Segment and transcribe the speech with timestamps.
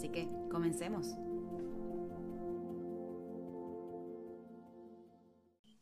[0.00, 1.08] Así que comencemos.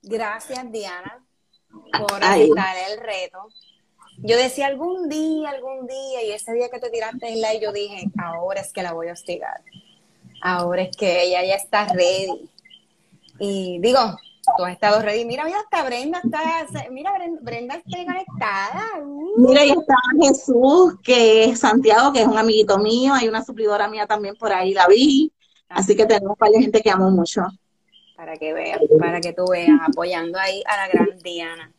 [0.02, 1.24] Gracias, Diana,
[2.00, 3.38] por aceptar el reto.
[4.16, 7.70] Yo decía algún día, algún día, y ese día que te tiraste en la, yo
[7.70, 9.62] dije, ahora es que la voy a hostigar.
[10.42, 12.50] Ahora es que ella ya está ready.
[13.38, 14.00] Y digo,
[14.56, 15.24] tú has estado ready.
[15.24, 18.84] Mira, mira, hasta Brenda está, mira, Brenda, está conectada.
[19.02, 19.48] Uh.
[19.48, 23.14] Mira, ahí está Jesús, que es Santiago, que es un amiguito mío.
[23.14, 25.32] Hay una suplidora mía también por ahí, la vi.
[25.68, 27.42] Así que tenemos varias gente que amo mucho.
[28.16, 31.72] Para que veas, para que tú veas, apoyando ahí a la gran Diana.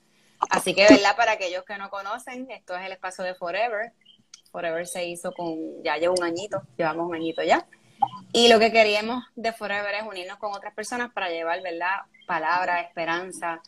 [0.50, 1.16] Así que, ¿verdad?
[1.18, 3.92] Para aquellos que no conocen, esto es el espacio de Forever.
[4.52, 7.68] Forever se hizo con, ya lleva un añito, llevamos un añito ya.
[8.32, 12.02] Y lo que queríamos de Forever es unirnos con otras personas para llevar, ¿verdad?
[12.28, 13.62] Palabra, esperanza,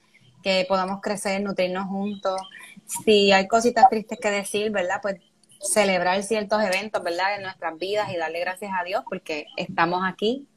[0.43, 2.39] que podamos crecer, nutrirnos juntos.
[2.85, 4.99] Si hay cositas tristes que decir, ¿verdad?
[5.01, 5.15] Pues
[5.59, 7.35] celebrar ciertos eventos, ¿verdad?
[7.35, 10.47] En nuestras vidas y darle gracias a Dios porque estamos aquí.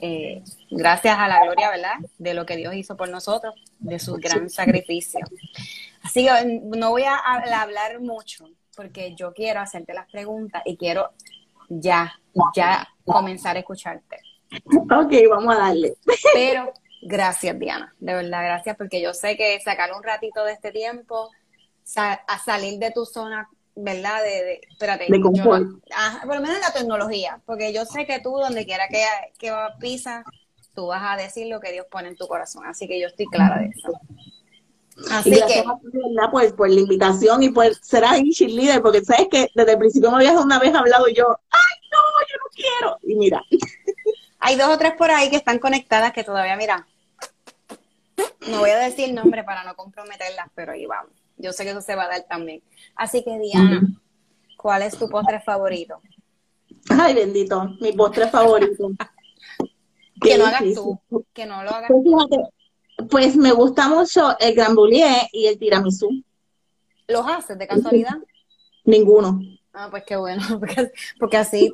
[0.00, 1.94] Eh, gracias a la gloria, ¿verdad?
[2.18, 5.20] De lo que Dios hizo por nosotros, de su gran sacrificio.
[6.02, 11.12] Así que no voy a hablar mucho porque yo quiero hacerte las preguntas y quiero
[11.68, 12.14] ya,
[12.54, 14.18] ya comenzar a escucharte.
[14.76, 15.94] Ok, vamos a darle.
[16.34, 16.72] Pero
[17.02, 21.30] gracias, Diana, de verdad, gracias, porque yo sé que sacar un ratito de este tiempo,
[21.96, 24.22] a salir de tu zona, ¿verdad?
[24.22, 25.64] De, espérate, de confort.
[26.24, 29.04] por lo menos la tecnología, porque yo sé que tú, donde quiera que,
[29.38, 30.24] que pisas,
[30.74, 33.26] tú vas a decir lo que Dios pone en tu corazón, así que yo estoy
[33.26, 33.92] clara de eso.
[35.10, 35.64] Así que.
[36.30, 40.10] Por, por la invitación y por ser ahí cheerleader, porque sabes que desde el principio
[40.10, 41.98] me habías una vez hablado y yo, ¡ay, no,
[42.28, 42.98] yo no quiero!
[43.02, 43.42] Y mira.
[44.44, 46.88] Hay dos o tres por ahí que están conectadas que todavía, mira,
[48.48, 51.12] no voy a decir el nombre para no comprometerlas, pero ahí vamos.
[51.36, 52.60] Yo sé que eso se va a dar también.
[52.96, 53.82] Así que, Diana,
[54.56, 56.00] ¿cuál es tu postre favorito?
[56.90, 58.90] Ay, bendito, mi postre favorito.
[60.20, 61.00] que no hagas tú,
[61.32, 63.08] que no lo hagas pues tú.
[63.10, 66.22] Pues me gusta mucho el Gran Boulier y el tiramisú.
[67.08, 68.16] ¿Los haces de casualidad?
[68.84, 69.40] Ninguno.
[69.74, 70.42] Ah, pues qué bueno,
[71.18, 71.72] porque, así.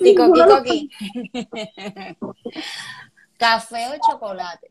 [0.00, 0.90] y coqui coqui.
[3.38, 4.70] ¿Café o chocolate?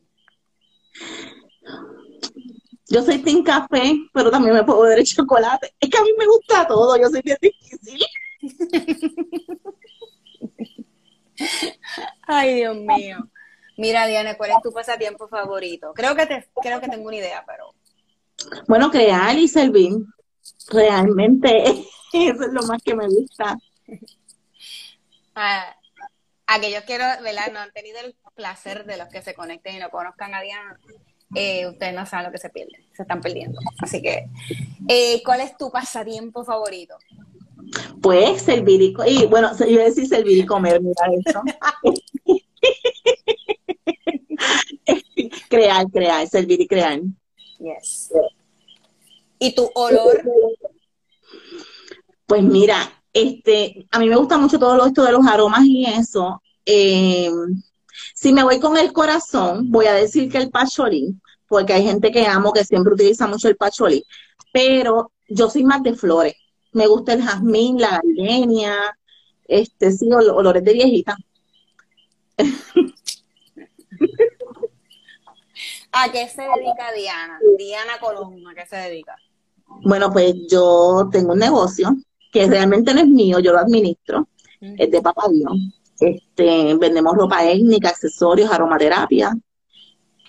[2.90, 5.74] Yo soy sin café, pero también me puedo dar el chocolate.
[5.80, 8.04] Es que a mí me gusta todo, yo soy bien difícil.
[12.24, 13.30] Ay, Dios mío.
[13.78, 15.94] Mira, Diana, ¿cuál es tu pasatiempo favorito?
[15.96, 17.74] Creo que te, creo que tengo una idea, pero.
[18.68, 19.94] Bueno, crear y servir.
[20.70, 21.64] Realmente,
[22.14, 23.58] eso es lo más que me gusta.
[25.36, 25.76] Ah,
[26.48, 27.52] aquellos quiero, ¿verdad?
[27.52, 30.80] No han tenido el placer de los que se conecten y no conozcan a Diana.
[31.36, 33.60] Eh, ustedes no saben lo que se pierden, se están perdiendo.
[33.80, 34.30] Así que,
[34.88, 36.96] eh, ¿cuál es tu pasatiempo favorito?
[38.02, 41.42] Pues servir y, y bueno, yo decir servir y comer, mira eso.
[45.50, 47.00] crear, crear, servir y crear.
[47.60, 48.12] Yes.
[49.44, 50.24] ¿Y tu olor?
[52.26, 52.78] Pues mira,
[53.12, 56.42] este, a mí me gusta mucho todo esto de los aromas y eso.
[56.66, 57.30] Eh,
[58.16, 61.14] si me voy con el corazón, voy a decir que el pacholí,
[61.50, 64.06] porque hay gente que amo que siempre utiliza mucho el pacholí,
[64.54, 66.36] pero yo soy más de flores.
[66.72, 68.98] Me gusta el jazmín, la gardenia,
[69.46, 71.18] este, sí, olores de viejita.
[75.92, 77.40] ¿A qué se dedica Diana?
[77.58, 79.18] Diana Colón, ¿a qué se dedica?
[79.82, 81.96] Bueno, pues yo tengo un negocio
[82.32, 84.28] que realmente no es mío, yo lo administro,
[84.60, 85.52] es de Papá Dios.
[86.00, 89.38] Este, vendemos ropa étnica, accesorios, aromaterapia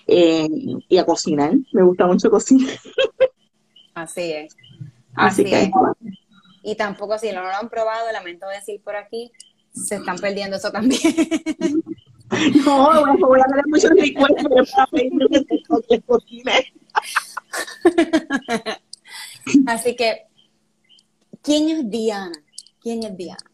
[0.07, 0.47] eh,
[0.87, 1.53] y a cocinar.
[1.73, 2.75] Me gusta mucho cocinar.
[3.95, 4.55] Así es.
[5.15, 5.71] Así, que,
[6.63, 9.31] Y tampoco, si no lo han probado, lamento decir por aquí,
[9.71, 11.01] se están perdiendo eso también.
[12.65, 15.27] No, bueno, voy a darle muchos recuerdos para pedirme
[15.87, 16.73] que cocine.
[19.67, 20.23] Así que,
[21.41, 22.31] ¿quién es Diana?
[22.81, 23.51] ¿Quién es Diana?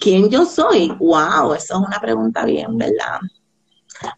[0.00, 0.88] ¿Quién yo soy?
[0.98, 3.18] Wow, eso es una pregunta bien, ¿verdad?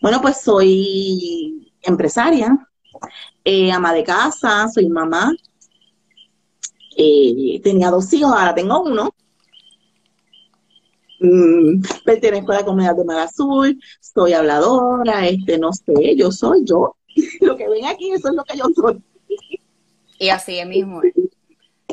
[0.03, 2.57] Bueno, pues soy empresaria,
[3.45, 5.33] eh, ama de casa, soy mamá.
[6.97, 9.11] Eh, tenía dos hijos, ahora tengo uno.
[11.21, 16.65] mm, pertenezco a la comunidad de Mar Azul, soy habladora, este, no sé, yo soy
[16.65, 16.97] yo.
[17.41, 19.03] Lo que ven aquí, eso es lo que yo soy.
[20.21, 21.15] Y así mismo es.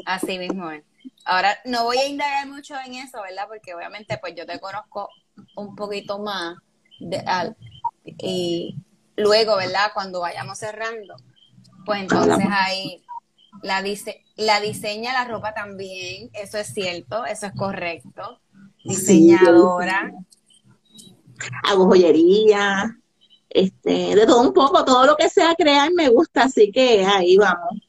[0.06, 0.83] Así mismo es.
[1.24, 3.45] Ahora, no voy a indagar mucho en eso, ¿verdad?
[3.47, 5.09] Porque obviamente, pues yo te conozco
[5.56, 6.57] un poquito más
[7.00, 7.24] de,
[8.18, 8.75] y
[9.15, 9.91] luego, ¿verdad?
[9.94, 11.15] Cuando vayamos cerrando,
[11.85, 13.01] pues entonces ahí
[13.63, 18.41] la, dice, la diseña la ropa también, eso es cierto, eso es correcto.
[18.83, 20.12] Diseñadora.
[21.63, 23.00] Hago joyería,
[23.50, 27.38] este, de todo un poco, todo lo que sea crear me gusta, así que ahí
[27.38, 27.87] vamos.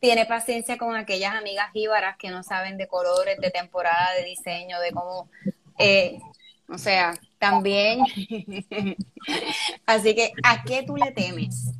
[0.00, 4.80] Tiene paciencia con aquellas amigas jíbaras que no saben de colores, de temporada, de diseño,
[4.80, 5.30] de cómo,
[5.78, 6.18] eh,
[6.68, 8.00] o sea, también.
[9.86, 11.72] así que, ¿a qué tú le temes?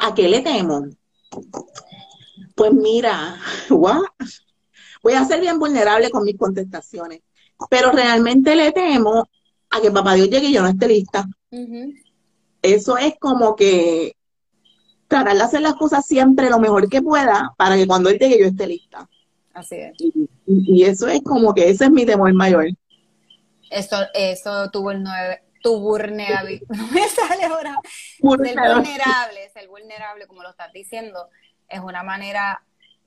[0.00, 0.86] ¿A qué le temo?
[2.54, 3.36] Pues mira,
[3.68, 7.20] voy a ser bien vulnerable con mis contestaciones,
[7.70, 9.28] pero realmente le temo
[9.70, 11.26] a que papá Dios llegue y yo no esté lista.
[12.62, 14.16] Eso es como que
[15.08, 18.38] tratar de hacer las cosas siempre lo mejor que pueda para que cuando él llegue
[18.38, 19.08] yo esté lista.
[19.54, 19.92] Así es.
[20.46, 22.68] Y, eso es como que ese es mi temor mayor.
[23.70, 30.26] Eso, eso tuvo el nueve, tu vulnerabilidad, no me sale ahora, ser vulnerable, ser vulnerable,
[30.26, 31.28] como lo estás diciendo,
[31.68, 32.62] es una manera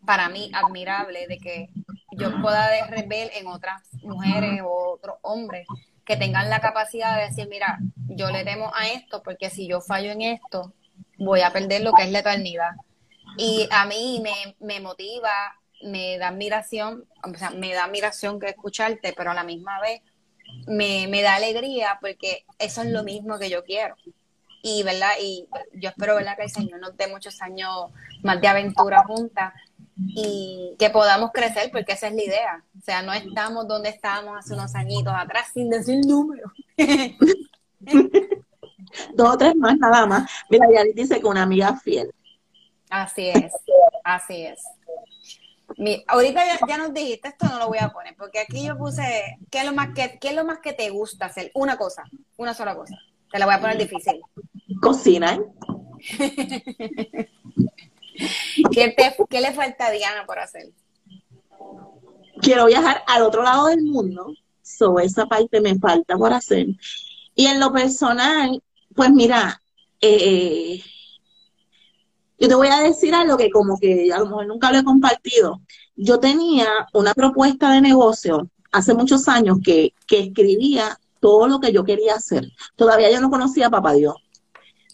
[0.06, 1.70] para mí admirable de que
[2.12, 5.66] yo pueda ver en otras mujeres o otros hombres
[6.06, 9.82] que tengan la capacidad de decir, mira, yo le temo a esto porque si yo
[9.82, 10.74] fallo en esto,
[11.24, 12.72] voy a perder lo que es la eternidad.
[13.38, 15.32] Y a mí me, me motiva,
[15.84, 20.02] me da admiración, o sea, me da admiración que escucharte, pero a la misma vez
[20.68, 23.96] me, me da alegría porque eso es lo mismo que yo quiero.
[24.64, 25.12] Y, ¿verdad?
[25.20, 26.36] Y yo espero, ¿verdad?
[26.38, 27.88] Que el Señor nos dé muchos años
[28.22, 29.54] más de aventura juntas
[29.98, 32.64] y que podamos crecer, porque esa es la idea.
[32.78, 36.52] O sea, no estamos donde estábamos hace unos añitos atrás, sin decir número.
[39.14, 40.30] Dos o tres más, nada más.
[40.50, 42.12] Mira, ya dice que una amiga fiel.
[42.90, 43.52] Así es,
[44.04, 44.60] así es
[46.08, 49.60] ahorita ya, nos dijiste, esto no lo voy a poner, porque aquí yo puse, ¿qué
[49.60, 51.52] es, lo más que, ¿qué es lo más que te gusta hacer?
[51.54, 52.04] Una cosa,
[52.38, 52.96] una sola cosa.
[53.32, 54.20] Te la voy a poner difícil.
[54.82, 55.40] Cocina.
[58.72, 58.96] ¿Qué,
[59.30, 60.72] ¿Qué le falta a Diana por hacer?
[62.42, 66.68] Quiero viajar al otro lado del mundo, so esa parte me falta por hacer.
[67.36, 68.62] Y en lo personal,
[68.96, 69.62] pues mira,
[70.02, 70.82] eh,
[72.42, 74.84] yo te voy a decir algo que como que a lo mejor nunca lo he
[74.84, 75.62] compartido.
[75.96, 81.84] Yo tenía una propuesta de negocio hace muchos años que, escribía todo lo que yo
[81.84, 82.52] quería hacer.
[82.76, 84.16] Todavía yo no conocía a Papá Dios.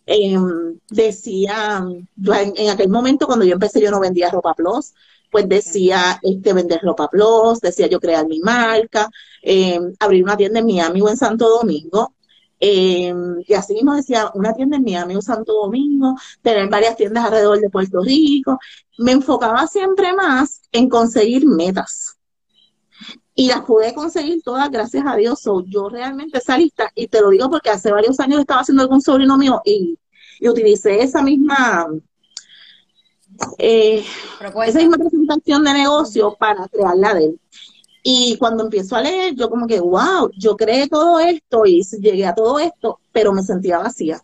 [0.05, 4.93] Em, decía, en, aquel momento cuando yo empecé yo no vendía ropa plus,
[5.31, 9.09] pues decía este vender ropa plus, decía yo crear mi marca,
[9.41, 12.13] em, abrir una tienda en Miami o en Santo Domingo,
[12.59, 13.13] eh,
[13.47, 17.59] y así mismo decía, una tienda en Miami o Santo Domingo, tener varias tiendas alrededor
[17.59, 18.59] de Puerto Rico.
[18.97, 22.17] Me enfocaba siempre más en conseguir metas.
[23.35, 25.43] Y las pude conseguir todas, gracias a Dios.
[25.67, 29.01] yo realmente esa lista, y te lo digo porque hace varios años estaba haciendo algún
[29.01, 29.97] sobrino mío y,
[30.41, 31.87] utilicé esa misma
[33.57, 34.03] eh,
[34.65, 37.39] esa misma presentación de negocio para crearla de él.
[38.09, 42.25] Y cuando empiezo a leer, yo como que, wow, yo creé todo esto y llegué
[42.25, 44.23] a todo esto, pero me sentía vacía.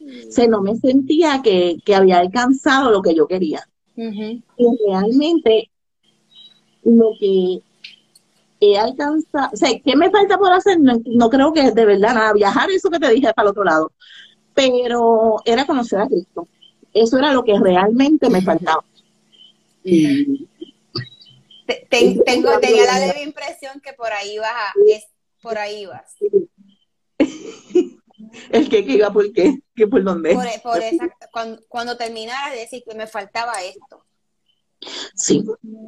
[0.00, 3.64] O sea, no me sentía que, había alcanzado lo que yo quería.
[3.94, 5.70] Y realmente
[6.82, 7.62] lo que
[8.58, 10.80] he alcanzado, o sea, ¿qué me falta por hacer?
[10.80, 13.92] No, creo que de verdad nada, viajar, eso que te dije para el otro lado,
[14.52, 16.48] pero era conocer a Cristo.
[16.92, 18.84] Eso era lo que realmente me faltaba.
[19.84, 20.48] Y,
[21.88, 25.06] tengo, tenía la leve impresión que por ahí vas, es,
[25.40, 26.16] por ahí vas.
[28.50, 30.34] El que, que iba por qué, que por dónde.
[30.62, 30.80] Por,
[31.32, 34.04] cuando, cuando terminara de decir que me faltaba esto.
[35.14, 35.44] Sí,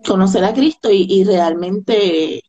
[0.07, 2.43] conocer a Cristo y, realmente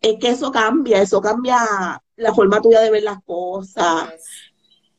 [0.00, 4.12] es que eso cambia, eso cambia la forma tuya de ver las cosas.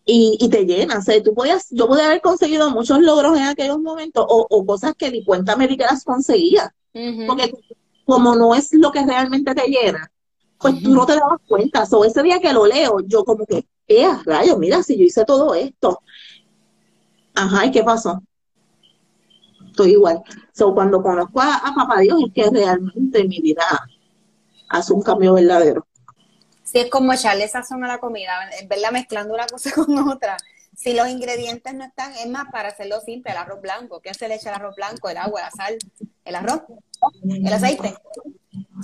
[0.06, 1.00] Y, y, te llena.
[1.00, 4.66] O sea, tú podías, yo podía haber conseguido muchos logros en aquellos momentos o, o
[4.66, 6.74] cosas que ni cuenta me di que las conseguía.
[6.94, 7.52] Porque
[8.06, 10.12] como no es lo que realmente te llena,
[10.60, 11.84] pues tú no te das cuenta.
[11.92, 15.26] O ese día que lo leo, yo como que, eh, rayos, mira, si yo hice
[15.26, 16.02] todo esto.
[17.36, 18.22] Ajá, ¿y qué pasó?
[19.66, 20.22] Estoy igual.
[20.54, 23.64] So, cuando conozco a, Papá Dios es que realmente mi vida
[24.70, 25.88] hace un cambio verdadero.
[26.64, 28.32] Sí, es como echarle sazón a la comida,
[28.68, 30.38] verla mezclando una cosa con otra.
[30.76, 34.02] Si los ingredientes no están, es más para hacerlo simple, el arroz blanco.
[34.02, 35.10] ¿Qué se le echa el arroz blanco?
[35.10, 35.78] El agua, la sal,
[36.26, 36.62] el arroz,
[37.24, 37.96] el aceite.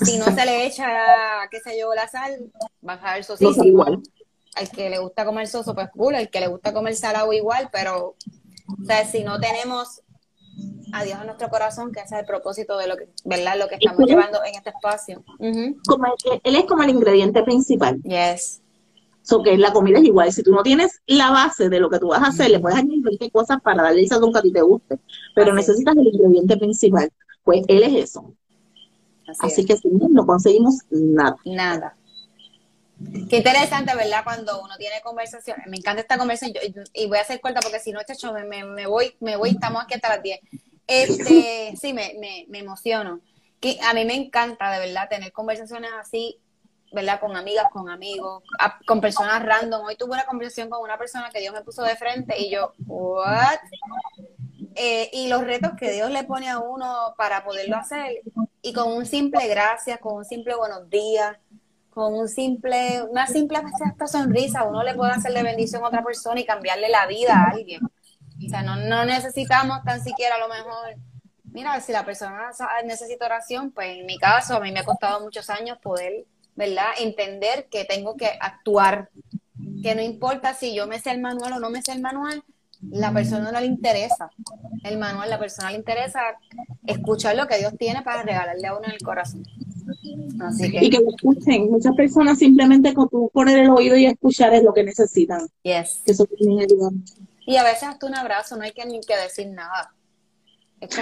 [0.03, 0.87] Si no se le echa,
[1.49, 2.51] qué sé yo, la sal,
[2.87, 3.85] va a saber sosísimo.
[4.55, 6.15] Al que le gusta comer soso, pues cool.
[6.15, 7.69] Al que le gusta comer salado, igual.
[7.71, 8.15] Pero,
[8.67, 10.01] o sea, si no tenemos
[10.91, 13.57] a Dios en nuestro corazón, que ese es el propósito de lo que, ¿verdad?
[13.57, 15.23] Lo que estamos llevando en este espacio.
[15.87, 16.05] como
[16.43, 18.01] él es como el ingrediente principal.
[18.03, 18.61] Yes.
[19.29, 20.33] So que la comida es igual.
[20.33, 22.79] Si tú no tienes la base de lo que tú vas a hacer, le puedes
[22.79, 24.97] añadir cosas para darle esa sazón que a ti te guste,
[25.35, 27.11] pero necesitas el ingrediente principal.
[27.43, 28.33] Pues él es eso.
[29.39, 31.35] Así, que si no, conseguimos nada.
[31.45, 31.95] Nada.
[33.29, 34.23] Qué interesante, ¿verdad?
[34.23, 35.67] Cuando uno tiene conversaciones.
[35.67, 36.55] Me encanta esta conversación
[36.93, 39.83] y voy a hacer corta porque si no, chacho, me, me, voy, me voy, estamos
[39.83, 40.39] aquí hasta las 10.
[40.87, 43.21] Este, sí, me, me, me emociono.
[43.59, 46.39] Que a mí me encanta, de verdad, tener conversaciones así,
[46.91, 47.19] ¿verdad?
[47.19, 48.43] Con amigas, con amigos,
[48.85, 49.85] con personas random.
[49.85, 52.73] Hoy tuve una conversación con una persona que Dios me puso de frente y yo,
[52.85, 53.59] ¿what?
[54.75, 58.21] Eh, y los retos que Dios le pone a uno para poderlo hacer.
[58.61, 61.37] Y con un simple gracias, con un simple buenos días,
[61.89, 66.39] con un simple, una simple hasta sonrisa, uno le puede hacerle bendición a otra persona
[66.39, 67.81] y cambiarle la vida a alguien.
[67.83, 70.95] O sea, no, no necesitamos tan siquiera a lo mejor,
[71.51, 72.51] mira, si la persona
[72.85, 76.25] necesita oración, pues en mi caso, a mí me ha costado muchos años poder,
[76.59, 76.89] ¿verdad?
[76.99, 79.09] Entender que tengo que actuar,
[79.81, 82.43] que no importa si yo me sé el manual o no me sé el manual,
[82.81, 84.29] la persona no le interesa
[84.83, 86.19] el manual, la persona le interesa
[86.85, 89.45] escuchar lo que Dios tiene para regalarle a uno en el corazón.
[90.59, 91.71] Y que lo escuchen.
[91.71, 95.47] Muchas personas simplemente con tú poner el oído y escuchar es lo que necesitan.
[95.63, 96.01] Yes.
[96.05, 96.27] eso
[97.45, 99.93] y a veces hasta un abrazo, no hay que ni que decir nada.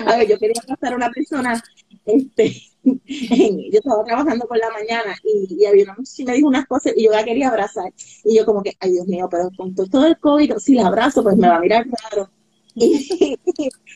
[0.05, 1.61] a ver, yo quería pasar a una persona,
[2.05, 2.55] este,
[3.71, 7.05] yo estaba trabajando por la mañana y, había una muchacha me dijo unas cosas y
[7.05, 7.91] yo la quería abrazar.
[8.23, 11.23] Y yo como que, ay Dios mío, pero con todo el COVID, si la abrazo,
[11.23, 12.29] pues me va a mirar raro.
[12.75, 13.37] Y,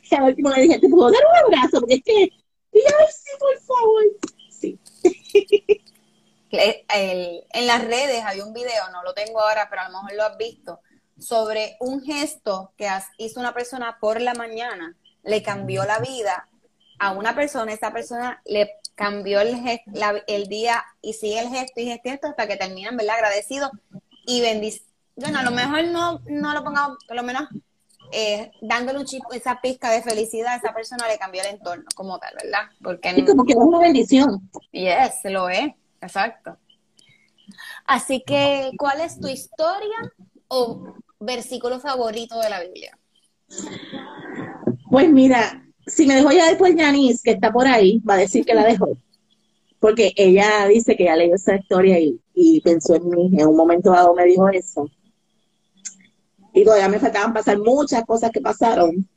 [0.11, 1.79] a ver, le dije, ¿te puedo dar un abrazo?
[1.79, 2.23] Porque es que,
[2.73, 4.03] y ay, sí, por favor.
[4.49, 4.79] Sí.
[6.51, 10.23] en las redes había un video, no lo tengo ahora, pero a lo mejor lo
[10.23, 10.79] has visto,
[11.17, 16.49] sobre un gesto que hizo una persona por la mañana, le cambió la vida
[16.99, 19.55] a una persona, esa persona le cambió el,
[20.27, 23.15] el día y sigue el gesto y gesto hasta que terminan, ¿verdad?
[23.15, 23.71] Agradecido
[24.25, 24.87] y bendición.
[25.15, 27.47] Bueno, a lo mejor no, no lo pongamos, por lo menos
[28.11, 31.85] eh, dándole un chip, esa pizca de felicidad a esa persona le cambió el entorno
[31.95, 32.69] como tal, ¿verdad?
[32.81, 34.49] Porque y como que es una bendición.
[34.71, 36.57] Yes, lo es, exacto.
[37.85, 39.95] Así que, ¿cuál es tu historia
[40.47, 42.97] o versículo favorito de la Biblia?
[44.89, 48.45] Pues mira, si me dejó ya después Janice, que está por ahí, va a decir
[48.45, 48.97] que la dejó.
[49.79, 53.31] Porque ella dice que ya leyó esa historia y, y pensó en mí.
[53.37, 54.89] En un momento dado me dijo eso
[56.53, 59.07] y todavía me faltaban pasar muchas cosas que pasaron.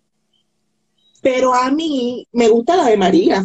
[1.20, 3.44] Pero a mí me gusta la de María,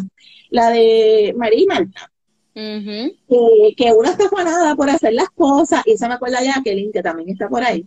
[0.50, 2.12] la de María y Marta.
[2.54, 7.02] que, una está afanada por hacer las cosas, y esa me acuerda ya que que
[7.02, 7.86] también está por ahí.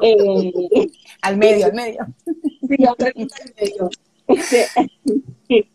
[0.00, 0.16] Eh,
[1.22, 2.06] al medio, al medio.
[2.68, 3.14] sí, al
[3.56, 3.90] medio.
[5.48, 5.68] Este,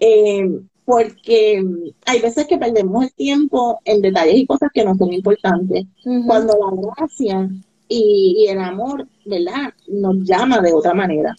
[0.00, 1.62] eh, porque
[2.06, 5.84] hay veces que perdemos el tiempo en detalles y cosas que no son importantes.
[6.26, 7.50] Cuando la gracia
[7.88, 9.74] y, el amor, ¿verdad?
[9.86, 11.36] Nos llama de otra manera.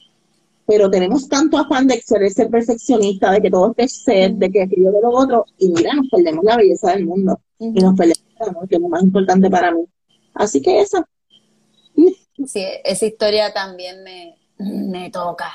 [0.67, 4.61] Pero tenemos tanto afán de querer ser perfeccionista, de que todo esté ser, de que
[4.61, 7.39] aquello de lo otro, y mira, nos perdemos la belleza del mundo.
[7.57, 9.83] Y nos perdemos el amor, que es lo más importante para mí.
[10.35, 11.03] Así que eso.
[12.45, 15.51] Sí, esa historia también me, me toca.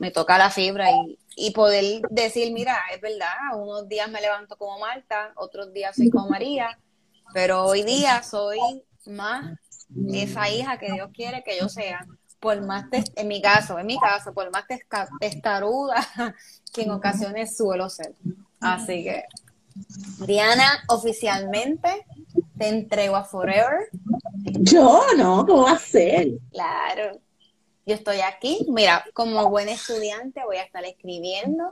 [0.00, 4.56] Me toca la fibra y, y poder decir, mira, es verdad, unos días me levanto
[4.56, 6.78] como Marta, otros días soy como María,
[7.32, 8.58] pero hoy día soy
[9.06, 9.56] más
[10.12, 12.06] esa hija que Dios quiere que yo sea,
[12.40, 14.64] por más, en mi caso, en mi caso, por más
[15.20, 16.06] testaruda
[16.72, 18.14] que en ocasiones suelo ser.
[18.60, 19.24] Así que,
[20.26, 22.06] Diana, oficialmente
[22.58, 23.88] te entrego a Forever.
[24.60, 26.28] Yo no, ¿cómo va a ser?
[26.50, 27.20] Claro.
[27.86, 31.70] Yo estoy aquí, mira, como buen estudiante voy a estar escribiendo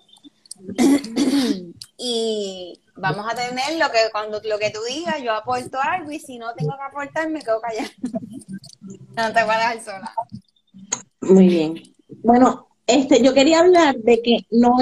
[1.96, 6.18] y vamos a tener lo que cuando lo que tú digas, yo aporto algo y
[6.18, 7.90] si no tengo que aportar, me quedo callada.
[9.16, 10.14] no te voy a dejar sola.
[11.20, 11.82] Muy bien.
[12.22, 14.76] Bueno, este, yo quería hablar de que no,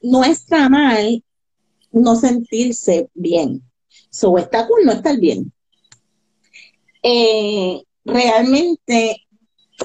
[0.00, 1.22] no está mal
[1.92, 3.62] no sentirse bien.
[4.10, 5.52] So, está cool no estar bien.
[7.02, 9.26] Eh, realmente,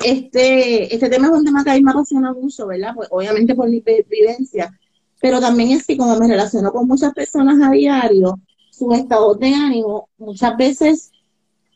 [0.04, 2.94] este, este tema es un tema que a mí me apasiona mucho, ¿verdad?
[2.96, 4.78] Pues obviamente por mi vivencia,
[5.22, 8.40] pero también es que cuando me relaciono con muchas personas a diario,
[8.72, 11.12] sus estados de ánimo muchas veces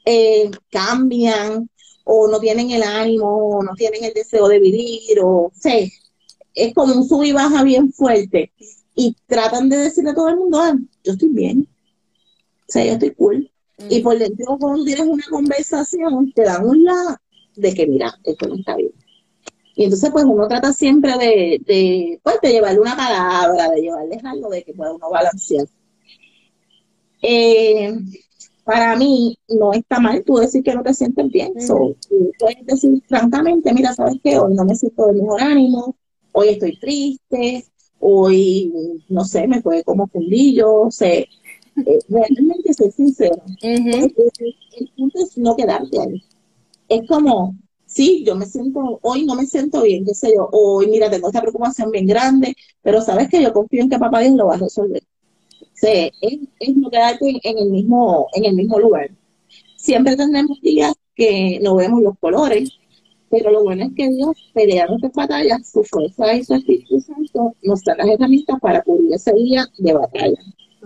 [0.05, 1.69] eh, cambian
[2.03, 5.91] o no tienen el ánimo o no tienen el deseo de vivir o sé,
[6.53, 8.51] es como un sub y baja bien fuerte.
[8.95, 11.67] y tratan de decirle a todo el mundo, ah, yo estoy bien,
[12.67, 13.51] o sea, yo estoy cool.
[13.89, 17.17] Y por dentro, cuando tienes una conversación, te dan un lado
[17.61, 18.91] de que, mira, esto no está bien.
[19.75, 24.23] Y entonces, pues uno trata siempre de, de, pues, de llevarle una palabra, de llevarles
[24.25, 25.67] algo de que pueda uno balancear.
[27.21, 27.93] Eh,
[28.63, 31.53] para mí no está mal tú decir que no te sientes bien.
[32.39, 34.37] puedes decir francamente, mira, ¿sabes qué?
[34.37, 35.95] Hoy no me siento de mejor ánimo,
[36.31, 37.65] hoy estoy triste,
[37.99, 41.29] hoy, no sé, me fue como fundillo, sea, eh,
[42.09, 43.41] realmente ser sincero.
[43.61, 44.13] el,
[44.95, 46.23] punto es no quedarte ahí.
[46.91, 47.55] Es como,
[47.85, 51.27] sí, yo me siento, hoy no me siento bien, qué sé yo, hoy mira, tengo
[51.27, 54.55] esta preocupación bien grande, pero sabes que yo confío en que papá Dios lo va
[54.55, 55.01] a resolver
[55.81, 59.11] es, no quedarte en el mismo, en el mismo lugar.
[59.75, 62.71] Siempre tenemos días que no vemos los colores,
[63.29, 67.55] pero lo bueno es que Dios pelea nuestras batallas, su fuerza y su Espíritu Santo
[67.63, 70.39] nos da las herramientas para cubrir ese día de batalla.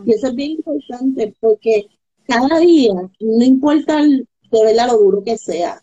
[0.05, 1.87] Y eso es bien importante porque
[2.27, 5.81] cada día, no importa de verdad lo duro que sea,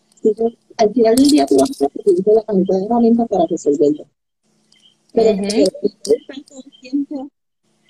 [0.77, 4.05] al final del día tú vas a recibir la cantidad de herramientas para resolverlo.
[5.13, 7.29] Pero uh -huh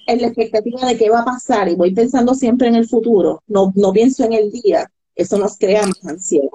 [0.07, 3.41] en la expectativa de qué va a pasar y voy pensando siempre en el futuro,
[3.47, 6.47] no, no pienso en el día, eso nos crea más ansiedad.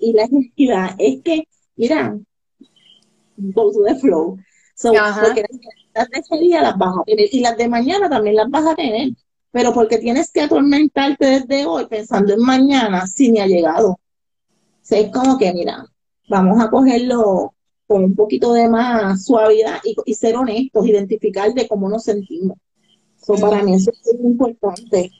[0.00, 2.18] y la necesidad es que, mira,
[3.36, 4.38] go to the flow.
[4.82, 5.44] porque
[5.94, 8.66] las de ese día las vas a tener y las de mañana también las vas
[8.66, 9.10] a tener,
[9.56, 13.92] pero porque tienes que atormentarte desde hoy pensando en mañana si ni ha llegado.
[13.92, 13.98] O
[14.82, 15.86] es como que, mira,
[16.28, 17.54] vamos a cogerlo
[17.86, 22.58] con un poquito de más suavidad y, ser honestos, identificar de cómo nos sentimos.
[23.18, 25.10] Eso para mí eso es muy importante.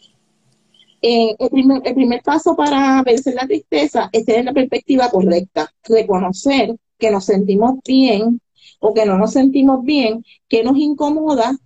[1.00, 5.72] Eh, el, primer, el primer paso para vencer la tristeza es tener la perspectiva correcta,
[5.84, 8.42] reconocer que nos sentimos bien
[8.80, 11.56] o que no nos sentimos bien, que nos incomoda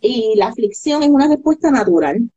[0.00, 2.30] y la aflicción es una respuesta natural,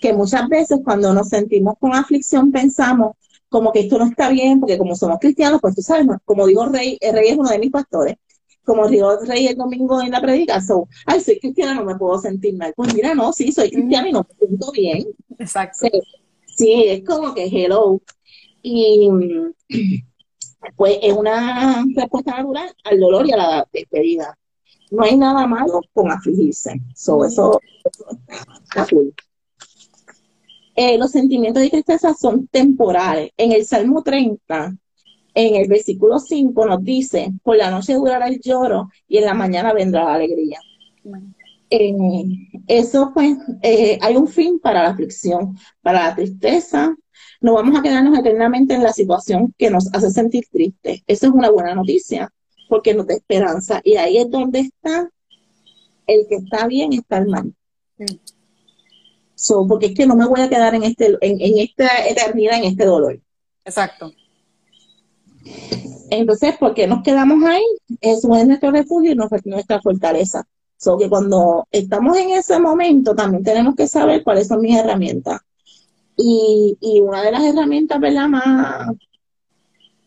[0.00, 3.16] que muchas veces cuando nos sentimos con aflicción pensamos,
[3.48, 6.66] como que esto no está bien, porque como somos cristianos, pues tú sabes, como dijo
[6.66, 8.16] Rey, el Rey es uno de mis pastores,
[8.64, 12.18] como dijo Rey el domingo en la predica, so, ay, soy cristiana, no me puedo
[12.18, 12.72] sentir mal.
[12.74, 15.04] Pues mira, no, sí, soy cristiana y no me siento bien.
[15.38, 15.86] Exacto.
[16.46, 18.00] Sí, es como que hello.
[18.62, 19.10] Y
[20.76, 24.38] pues es una respuesta natural al dolor y a la despedida.
[24.90, 26.80] No hay nada malo con afligirse.
[26.94, 28.06] So, eso, eso
[28.64, 29.14] está cool.
[30.76, 33.30] Eh, los sentimientos de tristeza son temporales.
[33.36, 34.76] En el Salmo 30,
[35.34, 39.34] en el versículo 5 nos dice, por la noche durará el lloro y en la
[39.34, 40.58] mañana vendrá la alegría.
[41.70, 41.94] Eh,
[42.66, 46.94] eso pues, eh, hay un fin para la aflicción, para la tristeza.
[47.40, 51.02] No vamos a quedarnos eternamente en la situación que nos hace sentir tristes.
[51.06, 52.32] Eso es una buena noticia,
[52.68, 53.80] porque nos da esperanza.
[53.84, 55.10] Y ahí es donde está
[56.06, 57.54] el que está bien, está el mal
[59.68, 62.84] porque es que no me voy a quedar en, este, en, esta eternidad, en este
[62.84, 63.20] dolor.
[63.64, 64.12] Exacto.
[66.10, 67.64] Entonces, ¿por qué nos quedamos ahí?
[68.00, 70.44] Eso es nuestro refugio y nuestra fortaleza.
[70.76, 75.40] So que cuando estamos en ese momento, también tenemos que saber cuáles son mis herramientas.
[76.16, 78.28] Y, una de las herramientas, ¿verdad?
[78.28, 78.96] Más,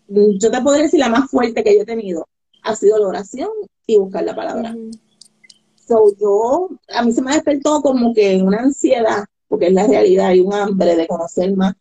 [0.08, 2.28] yo te podría decir la más fuerte que yo he tenido,
[2.68, 3.50] ha sido la oración
[3.86, 4.76] y buscar la palabra.
[5.88, 10.28] So, yo, a mí se me despertó como que una ansiedad, porque es la realidad,
[10.28, 11.76] hay un hambre de conocer más.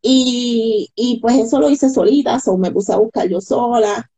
[0.00, 4.10] Y, y pues eso lo hice solita, so me puse a buscar yo sola.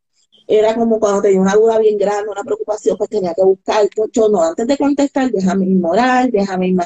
[0.46, 3.88] Era como cuando tenía una duda bien grande, una preocupación, pues tenía que buscar.
[4.12, 6.76] Yo no, antes de contestar, déjame ignorar, déjame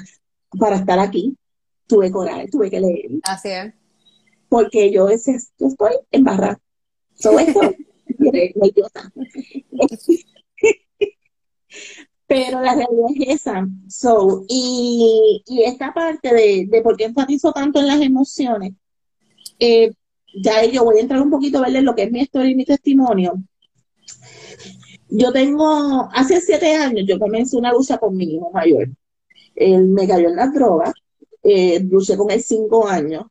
[0.59, 1.37] para estar aquí.
[1.87, 3.11] Tuve que orar, tuve que leer.
[3.25, 3.75] Así es.
[4.49, 6.59] Porque yo decía, yo estoy en barra.
[7.15, 7.73] So, idiota.
[12.27, 13.69] Pero la realidad es esa.
[13.89, 18.73] So, y, esta parte de, de, por qué enfatizo tanto en las emociones,
[19.61, 19.93] eh,
[20.43, 22.55] ya yo voy a entrar un poquito a verle lo que es mi historia y
[22.55, 23.35] mi testimonio.
[25.09, 28.89] Yo tengo, hace siete años, yo comencé una lucha con mi hijo mayor.
[29.55, 30.93] Él me cayó en las drogas,
[31.43, 33.27] eh, luché con él cinco años.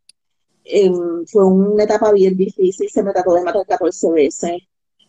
[0.63, 0.91] Eh,
[1.27, 4.53] fue una etapa bien difícil, se me trató de matar 14 veces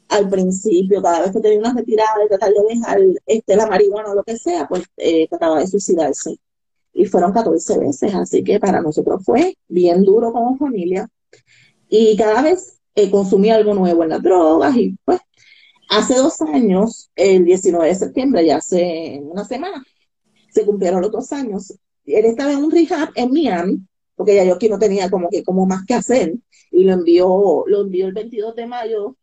[0.08, 4.12] al principio, cada vez que tenía unas retiradas de tratar de dejar este, la marihuana
[4.12, 6.38] o lo que sea, pues eh, trataba de suicidarse.
[6.92, 11.08] Y fueron 14 veces, así que para nosotros fue bien duro como familia.
[11.88, 15.20] Y cada vez eh, consumía algo nuevo en las drogas y pues
[15.88, 19.84] hace dos años, el 19 de septiembre, ya hace una semana,
[20.50, 21.74] se cumplieron los dos años.
[22.04, 23.80] Él estaba en un rehab en Miami,
[24.14, 26.34] porque ya yo aquí no tenía como que como más que hacer,
[26.70, 29.16] y lo envió, lo envió el 22 de mayo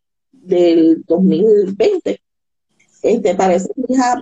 [0.46, 2.20] del 2020.
[3.02, 3.70] este, parece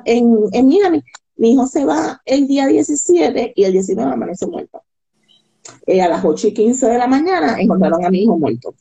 [0.04, 1.02] en, en Miami,
[1.37, 4.82] mi hijo se va el día 17 y el 19 amanece muerto.
[5.87, 8.74] Eh, a las 8 y 15 de la mañana encontraron a mi hijo muerto.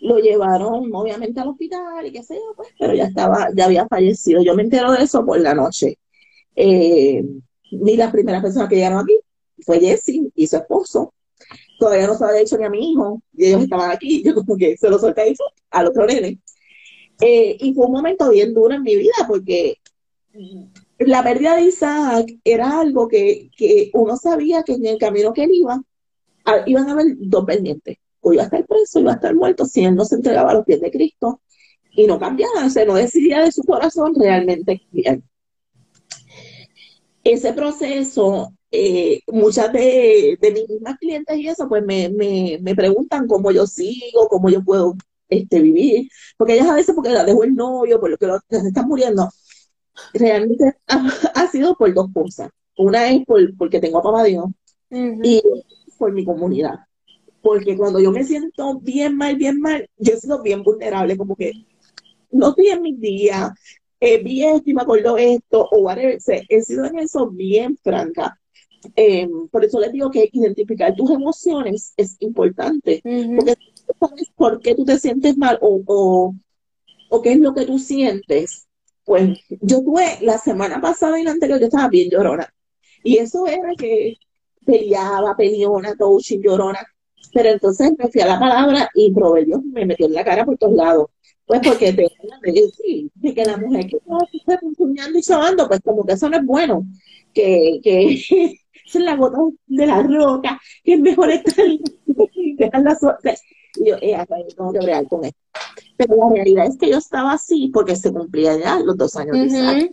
[0.00, 3.86] Lo llevaron obviamente al hospital y qué sé yo, pues, pero ya estaba, ya había
[3.88, 4.42] fallecido.
[4.42, 5.98] Yo me entero de eso por la noche.
[6.54, 7.24] Eh,
[7.72, 9.18] ni las primeras personas que llegaron aquí
[9.64, 11.12] fue Jesse y su esposo.
[11.78, 14.56] Todavía no se había dicho ni a mi hijo, y ellos estaban aquí, yo como
[14.56, 15.34] que se lo solté
[15.70, 16.38] al otro nene.
[17.20, 19.78] Eh, y fue un momento bien duro en mi vida porque
[20.98, 25.44] la pérdida de Isaac era algo que, que uno sabía que en el camino que
[25.44, 25.82] él iba,
[26.66, 27.98] iban a haber dos pendientes.
[28.20, 30.54] O iba a estar preso, iba a estar muerto, si él no se entregaba a
[30.54, 31.40] los pies de Cristo
[31.92, 34.82] y no cambiaba, o sea, no decidía de su corazón realmente.
[37.24, 42.74] Ese proceso, eh, muchas de, de, mis mismas clientes y eso, pues me, me, me,
[42.74, 44.96] preguntan cómo yo sigo, cómo yo puedo
[45.28, 48.68] este, vivir, porque ellas a veces porque la dejó el novio, por lo que se
[48.68, 49.28] están muriendo,
[50.14, 52.50] realmente ha, sido por dos cosas.
[52.76, 54.46] Una es por, porque tengo a papá Dios
[54.90, 55.42] y
[55.98, 56.76] por mi comunidad.
[57.42, 61.36] Porque cuando yo me siento bien mal, bien mal, yo he sido bien vulnerable, como
[61.36, 61.52] que
[62.30, 63.50] no estoy en mis días,
[64.00, 68.38] eh, bien y me acuerdo esto, o whatever, he sido en eso bien franca.
[68.94, 73.54] Em, por eso les digo que identificar tus emociones es importante, porque
[73.98, 76.34] sabes por qué tú te sientes mal o,
[77.10, 78.66] o, qué es lo que tú sientes,
[79.04, 82.52] pues yo tuve la semana pasada y la anterior, yo estaba bien llorona.
[83.02, 84.16] Y eso era que
[84.64, 86.80] peleaba, peleona, coaching, llorona.
[87.32, 90.58] Pero entonces me fui a la palabra y Proverbios me metió en la cara por
[90.58, 91.06] todos lados.
[91.46, 92.06] Pues porque te
[92.76, 96.36] sí, de que la mujer que está puñando y chavando, pues como que eso no
[96.36, 96.86] es bueno.
[97.32, 98.20] Que, que
[98.84, 101.64] es la gota de la roca, que es mejor estar
[102.56, 103.36] dejarla suerte.
[103.78, 104.16] Y yo, eh,
[104.56, 105.38] tengo que bregar con esto.
[105.96, 109.36] Pero la realidad es que yo estaba así porque se cumplía ya los dos años
[109.36, 109.90] de Isaac.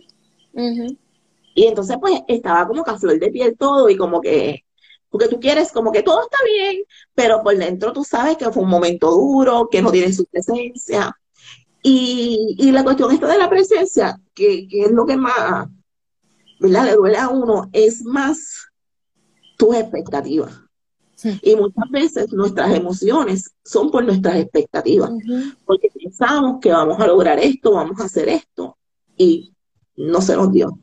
[1.54, 4.64] Y entonces, pues, estaba como que a flor de piel todo y como que,
[5.08, 6.82] porque tú quieres como que todo está bien,
[7.14, 11.16] pero por dentro tú sabes que fue un momento duro, que no tiene su presencia.
[11.82, 15.68] Y, y la cuestión esta de la presencia, que, que es lo que más,
[16.60, 16.84] ¿verdad?
[16.84, 18.68] Le duele a uno, es más
[19.56, 20.65] tus expectativas.
[21.42, 25.10] Y muchas veces nuestras emociones son por nuestras expectativas,
[25.64, 28.76] porque pensamos que vamos a lograr esto, vamos a hacer esto,
[29.16, 29.54] y
[29.96, 30.78] no se nos dio.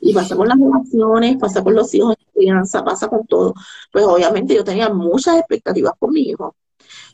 [0.00, 3.54] Y pasa con las relaciones, pasa con los hijos de crianza, pasa con todo.
[3.90, 6.54] Pues obviamente yo tenía muchas expectativas con mi hijo.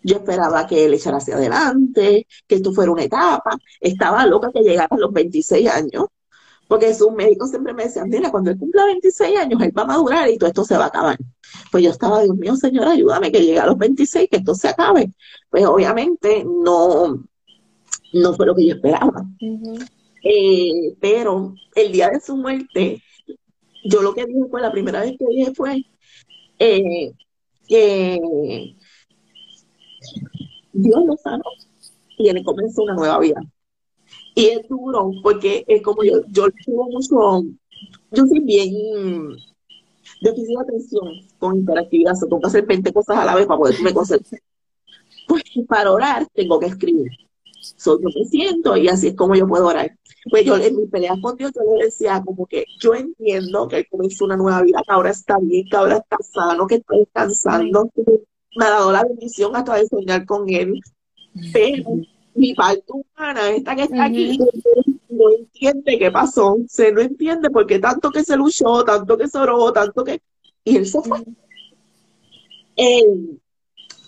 [0.03, 3.57] Yo esperaba que él echara hacia adelante, que esto fuera una etapa.
[3.81, 6.07] Estaba loca que llegara a los 26 años
[6.71, 9.87] porque sus médicos siempre me decían, mira, cuando él cumpla 26 años, él va a
[9.87, 11.19] madurar y todo esto se va a acabar.
[11.73, 14.69] Pues yo estaba, Dios mío, Señor, ayúdame que llegue a los 26, que esto se
[14.69, 15.11] acabe.
[15.51, 17.25] Pues obviamente no,
[18.13, 19.27] no fue lo que yo esperaba.
[20.23, 23.03] Eh, pero el día de su muerte,
[23.83, 25.85] yo lo que dije fue, la primera vez que dije fue
[26.61, 27.11] eh,
[27.67, 28.77] que
[30.73, 31.43] Dios lo sanó
[32.17, 33.43] y él comenzó una nueva vida.
[34.41, 37.45] Y es duro porque es como yo, yo tengo mucho,
[38.11, 39.37] yo soy bien
[40.21, 43.59] difícil de atención con interactividad, so, tengo que hacer 20 cosas a la vez para
[43.59, 44.41] poderme concentrar.
[45.29, 47.11] Pues para orar tengo que escribir.
[47.61, 49.95] So, yo me siento y así es como yo puedo orar.
[50.31, 53.79] Pues yo en mi pelea con Dios yo le decía como que yo entiendo que
[53.79, 56.97] él comenzó una nueva vida, que ahora está bien, que ahora está sano, que está
[56.97, 58.03] descansando, que
[58.57, 60.81] me ha dado la bendición hasta de soñar con él.
[61.53, 61.91] Pero
[62.41, 64.39] mi parte humana, esta que está aquí,
[65.11, 69.39] no entiende qué pasó, se no entiende porque tanto que se luchó, tanto que se
[69.39, 70.23] oró, tanto que...
[70.65, 71.23] Y él se fue.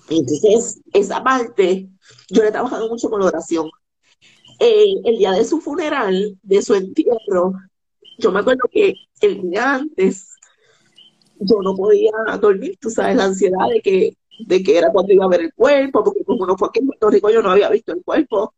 [0.09, 1.89] entonces, esa parte,
[2.31, 3.69] yo le he trabajado mucho con la oración.
[4.59, 7.53] el día de su funeral, de su entierro,
[8.19, 10.29] yo me acuerdo que el día antes
[11.39, 15.25] yo no podía dormir, tú sabes, la ansiedad de que de que era cuando iba
[15.25, 17.69] a ver el cuerpo, porque como no fue aquí en Puerto Rico yo no había
[17.71, 18.55] visto el cuerpo.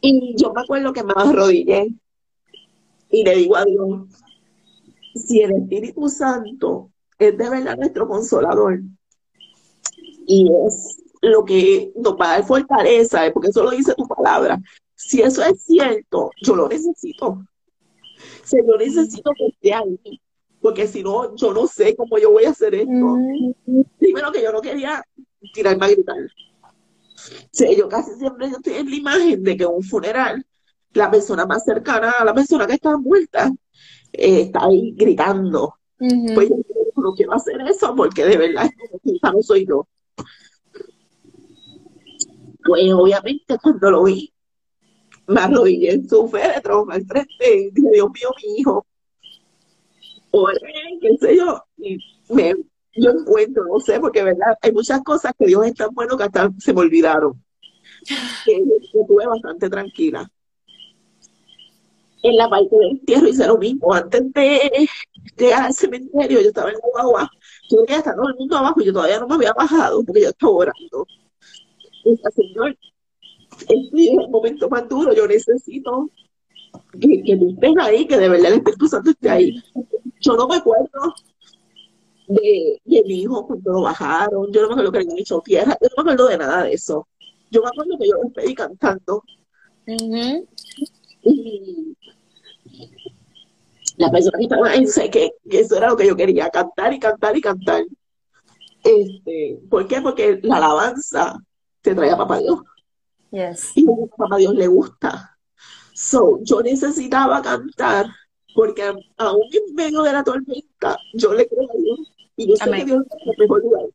[0.00, 1.92] Y yo me acuerdo que me arrodillé
[3.10, 4.08] y le digo a Dios,
[5.14, 8.80] si el Espíritu Santo es de verdad nuestro consolador
[10.26, 14.60] y es lo que nos va a dar fortaleza, porque eso lo dice tu palabra,
[14.94, 17.42] si eso es cierto, yo lo necesito.
[18.44, 19.98] Si yo necesito que esté ahí
[20.66, 22.90] porque si no, yo no sé cómo yo voy a hacer esto.
[22.90, 23.82] Mm.
[24.00, 25.00] Primero que yo no quería
[25.54, 26.16] tirarme a gritar.
[27.78, 30.44] yo casi siempre estoy en la imagen de que en un funeral,
[30.92, 33.48] la persona más cercana a la persona que está muerta
[34.12, 35.76] eh, está ahí gritando.
[36.34, 36.56] Pues yo
[36.96, 38.68] no quiero hacer eso porque de verdad
[39.22, 39.86] no soy yo.
[42.66, 44.32] Pues obviamente cuando lo vi,
[45.28, 48.84] me arrodillé en su féretro al frente y dije, Dios mío, mi hijo.
[51.00, 51.98] Qué sé yo, y
[52.30, 52.54] me,
[52.94, 56.24] yo encuentro, no sé, porque verdad, hay muchas cosas que Dios es tan bueno que
[56.24, 57.42] hasta se me olvidaron.
[58.44, 60.30] Que, que estuve bastante tranquila.
[62.22, 63.92] En la parte del entierro hice lo mismo.
[63.92, 64.88] Antes de
[65.36, 67.30] llegar al cementerio, yo estaba en guagua,
[67.70, 70.22] yo veía hasta todo el mundo abajo y yo todavía no me había bajado porque
[70.22, 71.06] yo estaba orando.
[72.34, 72.76] Señor,
[73.60, 76.08] este es el momento más duro, yo necesito
[77.00, 79.62] que, que tú estés ahí, que de verdad el Espíritu Santo esté ahí.
[80.20, 81.14] Yo no me acuerdo
[82.28, 85.40] de, de mi hijo cuando lo bajaron, yo no me acuerdo que le habían hecho
[85.40, 87.06] tierra, yo no me acuerdo de nada de eso.
[87.50, 89.22] Yo me acuerdo que yo lo pedí cantando.
[89.86, 91.96] Y
[93.96, 96.92] la persona que estaba ahí sé que, que eso era lo que yo quería, cantar
[96.92, 97.84] y cantar y cantar.
[98.82, 100.00] Este, ¿Por qué?
[100.00, 101.38] Porque la alabanza
[101.80, 102.60] te trae a Papá Dios.
[103.30, 103.76] Yes.
[103.76, 105.36] Y a Papá Dios le gusta.
[105.94, 108.06] So, yo necesitaba cantar
[108.56, 108.82] porque
[109.18, 111.98] aún en medio de la tormenta, yo le creo a Dios
[112.36, 112.80] y yo sé Amén.
[112.80, 113.86] que Dios en el mejor lugar.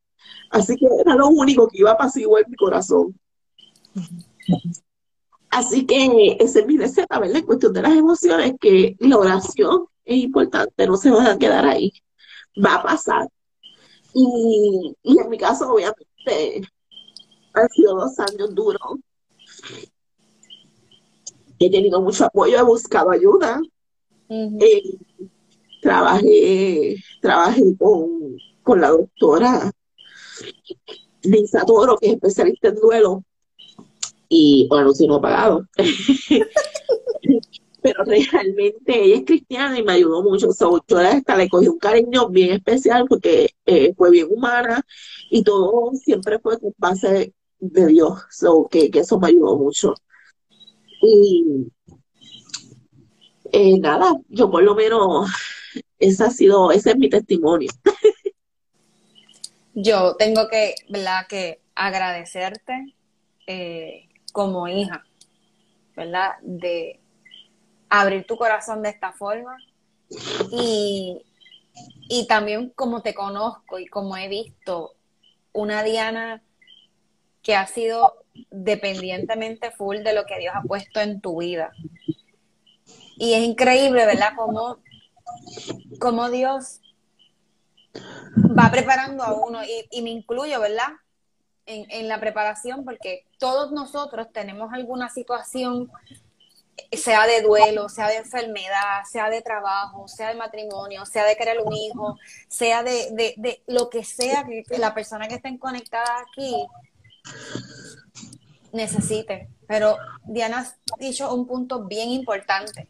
[0.52, 3.19] Así que era lo único que iba a apaciguar mi corazón.
[5.50, 7.38] Así que esa es mi receta, ¿verdad?
[7.38, 11.65] En cuestión de las emociones, que la oración es importante, no se van a quedar
[11.65, 11.91] ahí.
[12.63, 13.28] Va a pasar.
[14.13, 16.62] Y, y en mi caso, obviamente,
[17.54, 19.00] han sido dos años duros.
[21.58, 23.60] He tenido mucho apoyo, he buscado ayuda.
[24.34, 24.98] Eh,
[25.82, 29.70] trabajé, trabajé con, con la doctora
[31.24, 33.26] Lisa Toro, que es especialista en duelo,
[34.30, 35.67] y bueno, si no pagado.
[37.84, 40.54] Pero realmente ella es cristiana y me ayudó mucho.
[40.54, 44.86] So, yo hasta le cogí un cariño bien especial porque eh, fue bien humana
[45.30, 48.22] y todo siempre fue con base de Dios.
[48.30, 49.96] So, que, que eso me ayudó mucho.
[51.02, 51.67] Y
[53.52, 55.30] eh, nada, yo por lo menos,
[56.00, 57.70] ese ha sido, ese es mi testimonio.
[59.74, 61.28] Yo tengo que, ¿verdad?
[61.30, 62.94] Que agradecerte
[63.48, 65.06] eh, como hija,
[65.96, 66.32] ¿verdad?
[66.42, 67.00] De
[67.88, 69.58] abrir tu corazón de esta forma
[70.52, 71.22] y,
[72.10, 74.94] y también como te conozco y como he visto
[75.54, 76.44] una Diana
[77.42, 81.72] que ha sido dependientemente full de lo que Dios ha puesto en tu vida.
[83.22, 84.34] Y es increíble, ¿verdad?
[84.36, 84.80] Como,
[86.00, 86.82] como Dios
[87.96, 90.88] va preparando a uno y, y me incluyo, ¿verdad?
[91.68, 95.92] En, en, la preparación, porque todos nosotros tenemos alguna situación,
[96.92, 101.60] sea de duelo, sea de enfermedad, sea de trabajo, sea de matrimonio, sea de querer
[101.64, 106.26] un hijo, sea de, de, de lo que sea que la persona que estén conectada
[106.28, 106.66] aquí
[108.74, 109.48] necesite.
[109.72, 112.90] Pero Diana ha dicho un punto bien importante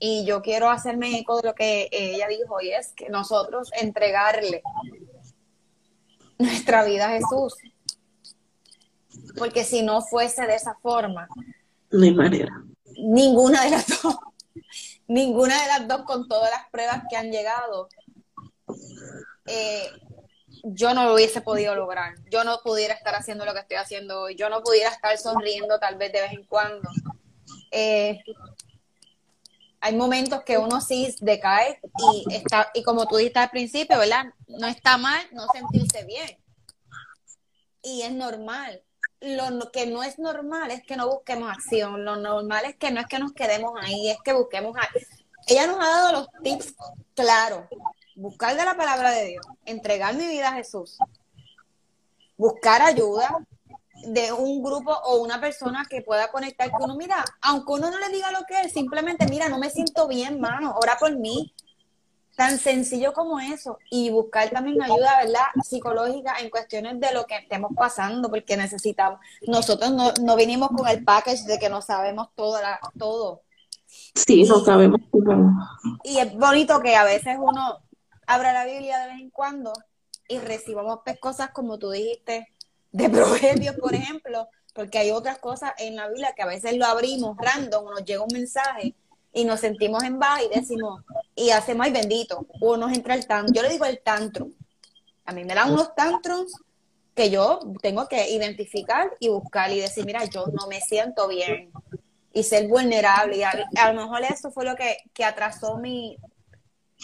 [0.00, 4.62] y yo quiero hacerme eco de lo que ella dijo y es que nosotros entregarle
[6.38, 7.54] nuestra vida a Jesús.
[9.36, 11.28] Porque si no fuese de esa forma,
[11.90, 12.64] no hay manera.
[12.96, 14.16] Ninguna de las dos,
[15.06, 17.90] ninguna de las dos con todas las pruebas que han llegado,
[19.44, 19.86] eh,
[20.62, 22.14] yo no lo hubiese podido lograr.
[22.30, 24.36] Yo no pudiera estar haciendo lo que estoy haciendo hoy.
[24.36, 26.88] Yo no pudiera estar sonriendo tal vez de vez en cuando.
[27.70, 28.22] Eh,
[29.80, 34.26] hay momentos que uno sí decae y está y como tú dijiste al principio, ¿verdad?
[34.46, 36.38] No está mal no sentirse bien.
[37.82, 38.82] Y es normal.
[39.20, 42.04] Lo que no es normal es que no busquemos acción.
[42.04, 44.76] Lo normal es que no es que nos quedemos ahí, es que busquemos.
[44.76, 44.88] A...
[45.48, 46.74] Ella nos ha dado los tips
[47.14, 47.64] claros.
[48.16, 50.98] Buscar de la palabra de Dios, entregar mi vida a Jesús,
[52.36, 53.46] buscar ayuda,
[54.04, 57.98] de un grupo o una persona que pueda conectar con uno, mira, aunque uno no
[57.98, 61.52] le diga lo que es, simplemente, mira, no me siento bien, mano, ora por mí.
[62.34, 63.78] Tan sencillo como eso.
[63.90, 65.44] Y buscar también ayuda, ¿verdad?
[65.62, 69.20] Psicológica en cuestiones de lo que estemos pasando, porque necesitamos.
[69.46, 72.58] Nosotros no, no vinimos con el package de que no sabemos todo.
[72.62, 73.42] La, todo.
[73.86, 74.98] Sí, no sabemos.
[76.04, 77.80] Y es bonito que a veces uno
[78.32, 79.72] abra la Biblia de vez en cuando
[80.28, 82.48] y recibamos pues, cosas como tú dijiste,
[82.90, 86.86] de proverbios, por ejemplo, porque hay otras cosas en la Biblia que a veces lo
[86.86, 88.94] abrimos random, nos llega un mensaje
[89.32, 91.02] y nos sentimos en baja y decimos,
[91.34, 93.54] y hacemos, ay bendito, o nos entra el tantrum.
[93.54, 94.52] Yo le digo el tantrum.
[95.24, 96.52] A mí me dan unos tantrums
[97.14, 101.70] que yo tengo que identificar y buscar y decir, mira, yo no me siento bien
[102.32, 103.36] y ser vulnerable.
[103.36, 106.18] Y a, a lo mejor eso fue lo que, que atrasó mi,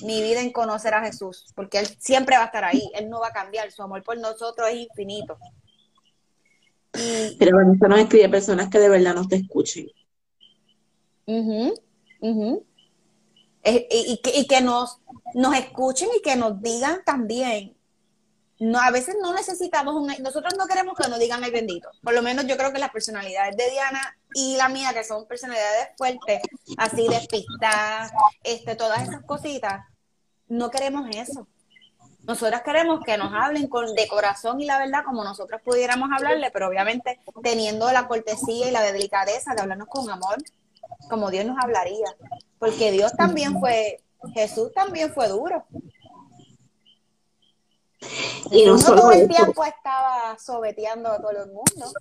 [0.02, 3.20] mi vida en conocer a Jesús, porque Él siempre va a estar ahí, Él no
[3.20, 5.38] va a cambiar, su amor por nosotros es infinito.
[6.94, 9.88] Y, Pero esto nos escribe personas que de verdad nos te escuchen.
[11.26, 11.74] Ujú.
[13.62, 14.98] Es- y, y que, y que nos,
[15.34, 17.76] nos escuchen y que nos digan también.
[18.61, 21.90] No, a veces no necesitamos un, nosotros no queremos que nos digan el bendito.
[22.02, 25.27] Por lo menos yo creo que las personalidades de Diana y la mía, que son
[25.27, 26.43] personalidades fuertes,
[26.77, 28.12] así despistadas,
[28.43, 29.85] este, todas esas cositas,
[30.49, 31.47] no queremos eso.
[32.23, 36.51] Nosotras queremos que nos hablen con, de corazón y la verdad como nosotros pudiéramos hablarle,
[36.51, 40.37] pero obviamente teniendo la cortesía y la delicadeza de hablarnos con amor,
[41.09, 42.07] como Dios nos hablaría.
[42.59, 44.03] Porque Dios también fue,
[44.35, 45.64] Jesús también fue duro.
[48.51, 51.93] Y no solo todo el tiempo estaba sobeteando a todo el mundo.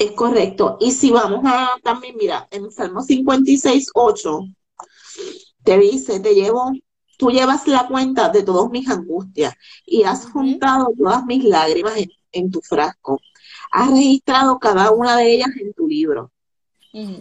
[0.00, 0.78] Es correcto.
[0.80, 4.40] Y si vamos a también, mira, en Salmo 56, 8,
[5.62, 6.72] te dice, te llevo,
[7.18, 12.10] tú llevas la cuenta de todas mis angustias y has juntado todas mis lágrimas en,
[12.32, 13.20] en tu frasco.
[13.72, 16.32] Has registrado cada una de ellas en tu libro.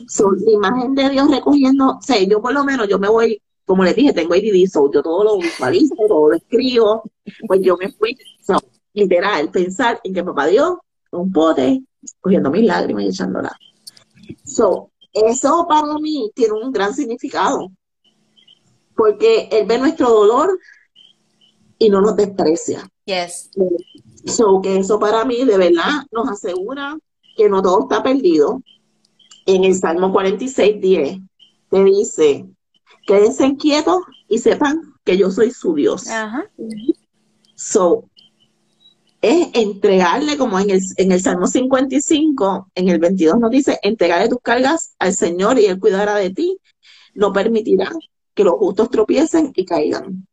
[0.08, 3.42] Son la imagen de Dios recogiendo, o sea, yo por lo menos, yo me voy,
[3.66, 7.04] como les dije, tengo ADD, so yo todo lo visualizo, todo lo escribo,
[7.46, 8.58] pues yo me fui, so,
[8.94, 10.78] literal, pensar en que papá Dios,
[11.12, 11.84] un pote,
[12.20, 13.54] cogiendo mis lágrimas y echándolas.
[14.44, 17.72] So, eso para mí tiene un gran significado,
[18.96, 20.60] porque Él ve nuestro dolor
[21.78, 22.88] y no nos desprecia.
[23.06, 23.50] Yes.
[24.26, 26.98] So, que eso para mí de verdad nos asegura
[27.36, 28.62] que no todo está perdido.
[29.46, 31.20] En el Salmo 46, 10,
[31.72, 32.46] te dice,
[33.08, 36.08] quédense quietos y sepan que yo soy su Dios.
[36.08, 36.52] Ajá.
[37.56, 38.10] So,
[39.22, 44.30] es entregarle, como en el, en el Salmo 55, en el 22 nos dice, entregarle
[44.30, 46.58] tus cargas al Señor y Él cuidará de ti.
[47.14, 47.92] No permitirá
[48.34, 50.26] que los justos tropiecen y caigan.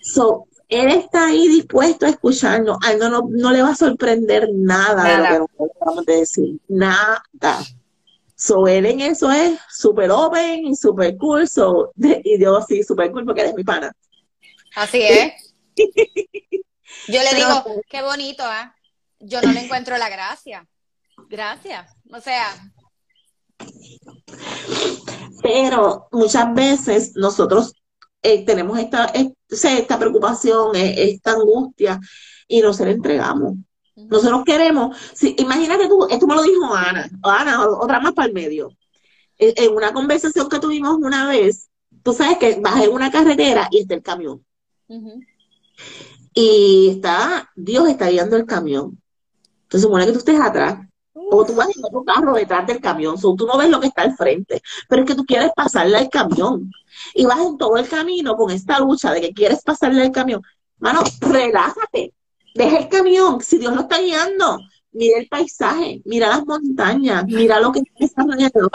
[0.00, 2.78] So, Él está ahí dispuesto a escucharnos.
[2.82, 5.38] A él no, no, no le va a sorprender nada, de Nada.
[5.40, 6.60] lo que nosotros vamos a decir.
[6.68, 7.22] Nada.
[8.34, 11.46] So, él en eso es súper open y súper cool.
[11.46, 13.92] So, de- y yo sí, súper cool porque eres mi pana.
[14.74, 15.54] Así es.
[17.08, 18.74] Yo le Pero- digo, qué bonito, ¿ah?
[19.20, 20.66] Yo no le encuentro la gracia.
[21.28, 21.90] Gracias.
[22.12, 22.46] O sea,
[25.42, 27.74] Pero muchas veces nosotros
[28.22, 29.12] eh, tenemos esta,
[29.48, 31.98] esta preocupación, eh, esta angustia,
[32.46, 33.54] y no se la entregamos.
[33.96, 38.34] Nosotros queremos, si, imagínate tú, esto me lo dijo Ana, Ana, otra más para el
[38.34, 38.70] medio.
[39.38, 41.68] En, en una conversación que tuvimos una vez,
[42.02, 44.44] tú sabes que vas en una carretera y está el camión.
[44.88, 45.20] ujú,
[46.34, 49.00] Y está, Dios está guiando el camión.
[49.64, 50.78] Entonces supone que tú estés atrás.
[51.14, 53.86] O tú vas en otro carro detrás del camión, so, tú no ves lo que
[53.86, 56.70] está al frente, pero es que tú quieres pasarle al camión.
[57.14, 60.42] Y vas en todo el camino con esta lucha de que quieres pasarle al camión.
[60.78, 62.12] Mano, relájate,
[62.54, 64.58] deja el camión, si Dios lo está guiando,
[64.92, 68.70] mira el paisaje, mira las montañas, mira lo que está alrededor.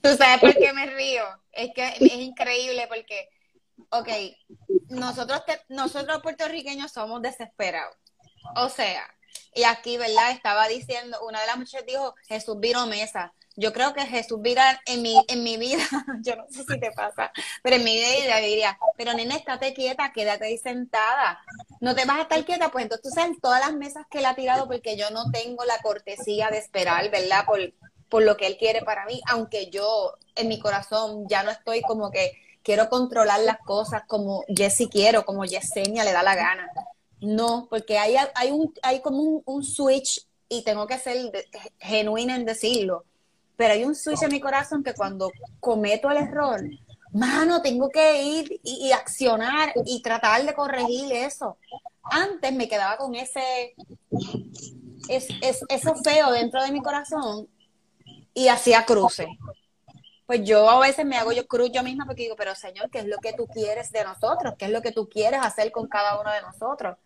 [0.00, 1.22] ¿Tú sabes por qué me río?
[1.52, 3.28] Es que es increíble porque,
[3.90, 4.08] ok,
[4.88, 7.96] nosotros, te- nosotros puertorriqueños somos desesperados.
[8.56, 9.02] O sea,
[9.54, 10.30] y aquí, ¿verdad?
[10.30, 13.32] Estaba diciendo, una de las muchachas dijo, Jesús vino mesa.
[13.56, 15.82] Yo creo que Jesús vira en mi, en mi vida,
[16.22, 20.12] yo no sé si te pasa, pero en mi vida diría, pero nena, estate quieta,
[20.12, 21.40] quédate ahí sentada.
[21.80, 24.26] No te vas a estar quieta, pues entonces tú sabes todas las mesas que él
[24.26, 27.44] ha tirado porque yo no tengo la cortesía de esperar, ¿verdad?
[27.44, 27.58] Por,
[28.08, 31.82] por lo que él quiere para mí, aunque yo en mi corazón ya no estoy
[31.82, 36.68] como que quiero controlar las cosas como Jessie quiero, como Yesenia le da la gana.
[37.20, 41.30] No, porque hay, hay, un, hay como un, un switch y tengo que ser
[41.78, 43.04] genuina en decirlo,
[43.56, 46.62] pero hay un switch en mi corazón que cuando cometo el error,
[47.12, 51.56] mano, tengo que ir y, accionar y tratar de corregir eso.
[52.02, 53.74] Antes me quedaba con ese,
[55.08, 57.48] es, es- eso feo dentro de mi corazón
[58.34, 59.26] y hacía cruces.
[60.30, 63.00] Pues yo a veces me hago yo cruz yo misma porque digo, pero Señor, ¿qué
[63.00, 64.54] es lo que tú quieres de nosotros?
[64.56, 66.98] ¿Qué es lo que tú quieres hacer con cada uno de nosotros?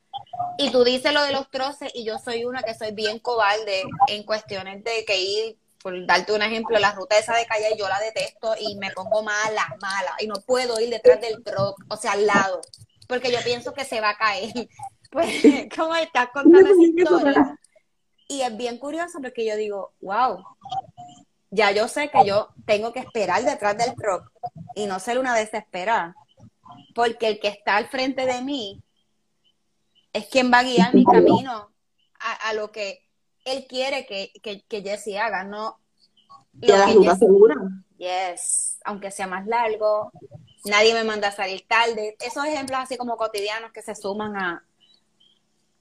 [0.58, 3.82] Y tú dices lo de los troces y yo soy una que soy bien cobarde
[4.08, 7.88] en cuestiones de que ir, por darte un ejemplo, la ruta esa de calle yo
[7.88, 11.96] la detesto y me pongo mala, mala y no puedo ir detrás del truck, o
[11.96, 12.60] sea, al lado,
[13.08, 14.52] porque yo pienso que se va a caer.
[15.10, 15.44] Pues,
[15.76, 17.58] como estás contando esa historia.
[18.26, 20.42] Y es bien curioso porque yo digo, wow,
[21.54, 24.30] ya yo sé que yo tengo que esperar detrás del truck
[24.74, 26.14] y no ser una desesperada.
[26.94, 28.82] Porque el que está al frente de mí
[30.12, 31.70] es quien va a guiar mi camino
[32.20, 33.08] a, a lo que
[33.44, 35.78] él quiere que, que, que Jesse haga, no
[36.60, 37.54] Y a la que ruta Jesse- segura.
[37.96, 40.10] Yes, aunque sea más largo,
[40.64, 42.16] nadie me manda a salir tarde.
[42.20, 44.64] Esos ejemplos así como cotidianos que se suman a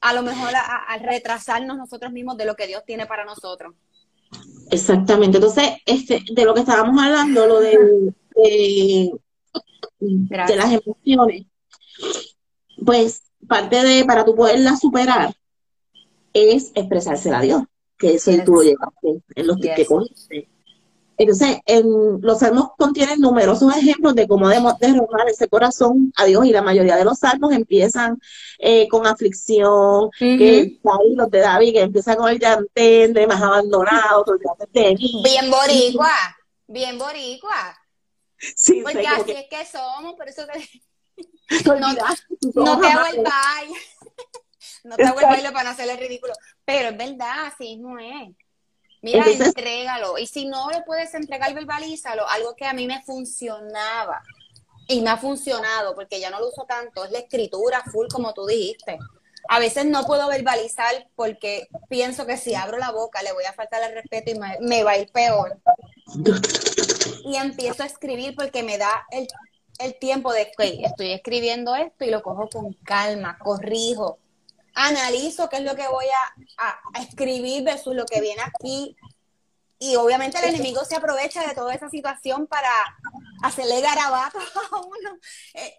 [0.01, 3.73] a lo mejor a, a retrasarnos nosotros mismos de lo que Dios tiene para nosotros.
[4.71, 5.37] Exactamente.
[5.37, 7.77] Entonces, este, de lo que estábamos hablando, lo de,
[8.35, 9.11] de,
[9.99, 11.45] de las emociones,
[12.85, 15.33] pues parte de, para tú poderla superar,
[16.33, 17.63] es expresársela a Dios,
[17.97, 18.43] que eso Yes.
[18.45, 20.49] tú lo llevaste en los que cogiste.
[21.17, 26.45] Entonces, en, los salmos contienen numerosos ejemplos de cómo debemos derramar ese corazón a Dios
[26.45, 28.19] y la mayoría de los salmos empiezan
[28.57, 33.41] eh, con aflicción, que David, los de David, que empiezan con el llantén de más
[33.41, 34.25] abandonado,
[34.71, 35.21] de mí.
[35.23, 36.11] Bien boricua,
[36.67, 37.77] bien boricua.
[38.55, 43.13] Sí, Porque así que es que somos, por eso te, tú no te hago jamás-
[43.13, 43.79] el baile.
[44.83, 46.33] No te hago el baile para no hacerle ridículo.
[46.65, 48.35] Pero es verdad, así no es.
[49.03, 50.17] Mira, Entonces- entrégalo.
[50.17, 52.27] Y si no lo puedes entregar, verbalízalo.
[52.27, 54.23] Algo que a mí me funcionaba.
[54.87, 58.33] Y me ha funcionado, porque ya no lo uso tanto, es la escritura full, como
[58.33, 58.97] tú dijiste.
[59.49, 63.53] A veces no puedo verbalizar porque pienso que si abro la boca le voy a
[63.53, 65.59] faltar el respeto y me, me va a ir peor.
[67.25, 69.27] Y empiezo a escribir porque me da el,
[69.79, 74.19] el tiempo de, ok, estoy escribiendo esto y lo cojo con calma, corrijo,
[74.73, 78.95] analizo qué es lo que voy a, a- a escribir versus lo que viene aquí.
[79.79, 82.69] Y obviamente el enemigo se aprovecha de toda esa situación para
[83.43, 84.37] hacerle garabato
[84.71, 85.17] a uno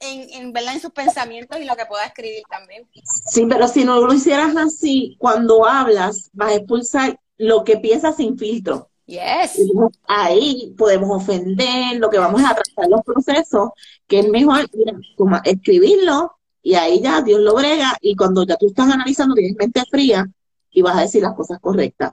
[0.01, 0.75] en, en, ¿verdad?
[0.75, 2.87] en sus pensamientos y lo que pueda escribir también.
[3.31, 8.17] Sí, pero si no lo hicieras así, cuando hablas, vas a expulsar lo que piensas
[8.17, 8.91] sin filtro.
[9.07, 9.59] Yes.
[10.07, 13.71] Ahí podemos ofender, lo que vamos a tratar los procesos,
[14.07, 18.57] que es mejor mira, como escribirlo y ahí ya Dios lo brega y cuando ya
[18.57, 20.27] tú estás analizando tienes mente fría
[20.71, 22.13] y vas a decir las cosas correctas.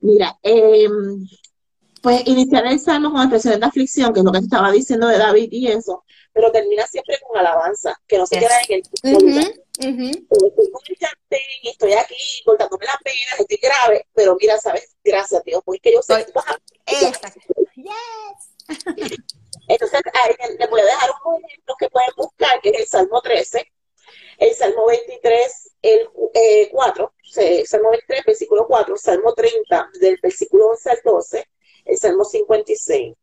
[0.00, 0.88] Mira, eh,
[2.02, 5.16] pues iniciar el salmo con expresiones de aflicción, que es lo que estaba diciendo de
[5.16, 8.48] David y eso, pero termina siempre con alabanza, que no se Yes.
[8.48, 9.40] queda en el
[9.78, 14.96] estoy con el chantén y estoy aquí cortándome las venas, estoy grave, pero mira, sabes,
[15.04, 16.58] gracias Dios, porque yo sé que vas a-.
[16.86, 17.20] Yes.
[19.68, 23.20] Entonces, ahí les voy a dejar unos ejemplos que pueden buscar, que es el Salmo
[23.22, 23.72] 13,
[24.38, 30.68] el Salmo 23, el eh, 4, se- Salmo 23, versículo 4, Salmo 30, del versículo
[30.68, 31.48] 11 al 12,
[31.86, 33.14] el Salmo 56.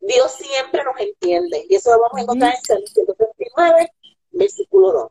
[0.00, 3.90] Dios siempre nos entiende, y eso lo vamos a encontrar en Salmo 139,
[4.30, 5.10] versículo 2.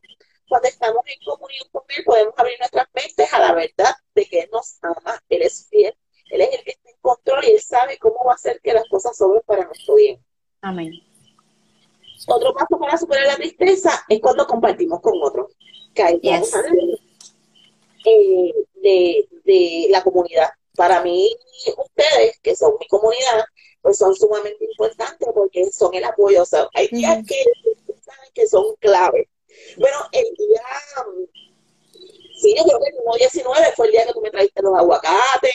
[0.49, 4.39] Cuando estamos en comunión con Él, podemos abrir nuestras mentes a la verdad de que
[4.41, 5.95] Él nos ama, Él es fiel,
[6.29, 8.73] Él es el que está en control y Él sabe cómo va a hacer que
[8.73, 10.23] las cosas sobren para nuestro bien.
[10.61, 10.91] Amén.
[12.27, 15.51] Otro paso para superar la tristeza es cuando compartimos con otros.
[15.93, 16.55] Que ahí vamos Yes.
[16.55, 16.63] a
[18.05, 20.49] eh, de, de la comunidad.
[20.75, 21.35] Para mí,
[21.77, 23.45] ustedes, que son mi comunidad,
[23.81, 26.41] pues son sumamente importantes porque son el apoyo.
[26.41, 27.25] O sea, hay días Ujú.
[27.27, 27.43] que
[28.01, 29.29] saben que son clave.
[29.77, 30.63] Bueno, el día,
[31.05, 31.23] mm,
[32.41, 35.53] sí, yo creo que el 19 fue el día que tú me trajiste los aguacates,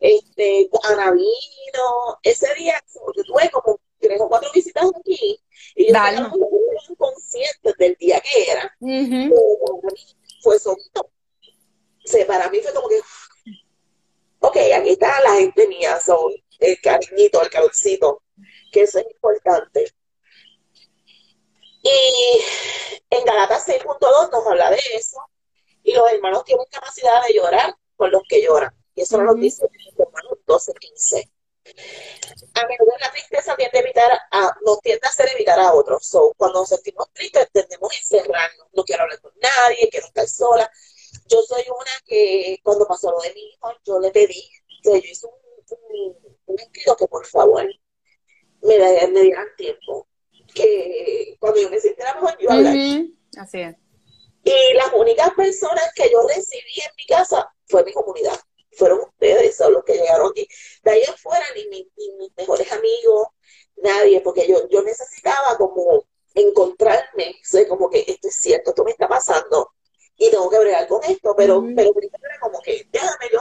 [0.00, 2.74] este, Ana vino, ese día,
[3.16, 5.40] yo tuve como tres o cuatro visitas aquí,
[5.76, 6.16] y yo Dale.
[6.16, 10.16] sé que a lo mejor no eran conscientes del día que era, pero para mí
[10.42, 11.00] fue solito.
[11.02, 13.00] O sea, para mí fue como que,
[14.40, 18.22] ok, aquí está la gente mía, son el cariñito, el calorcito,
[18.72, 19.92] que eso es importante.
[21.82, 22.40] Y
[23.10, 25.18] en Galatas 6.2 nos habla de eso,
[25.82, 28.74] y los hermanos tienen capacidad de llorar con los que lloran.
[28.94, 29.42] Y eso nos Ujú.
[29.42, 31.30] dice Romanos 12.15.
[32.54, 36.06] A menudo la tristeza tiende a evitar a, nos tiende a hacer evitar a otros.
[36.06, 38.66] So, cuando nos sentimos tristes, tendemos a encerrarnos.
[38.72, 40.70] No quiero hablar con nadie, quiero estar sola.
[41.26, 44.48] Yo soy una que cuando pasó lo de mi hijo, yo le pedí,
[44.84, 45.32] yo hice un,
[45.90, 46.16] un,
[46.46, 47.66] un escrito que por favor
[48.62, 50.06] me, me dieran tiempo.
[50.54, 52.74] Que cuando yo me sintiera mejor, yo hablar.
[53.38, 53.76] Así es.
[54.42, 58.38] Y las únicas personas que yo recibí en mi casa fue mi comunidad.
[58.72, 60.46] Fueron ustedes, son los que llegaron aquí.
[60.82, 63.28] De ahí afuera, ni, mi- ni mis mejores amigos,
[63.76, 66.04] nadie, porque yo, yo necesitaba como
[66.34, 69.72] encontrarme, o sea, como que esto es cierto, esto me está pasando
[70.16, 71.72] y tengo que bregar con esto, pero, Ujú.
[71.74, 73.40] pero primero era como que déjame yo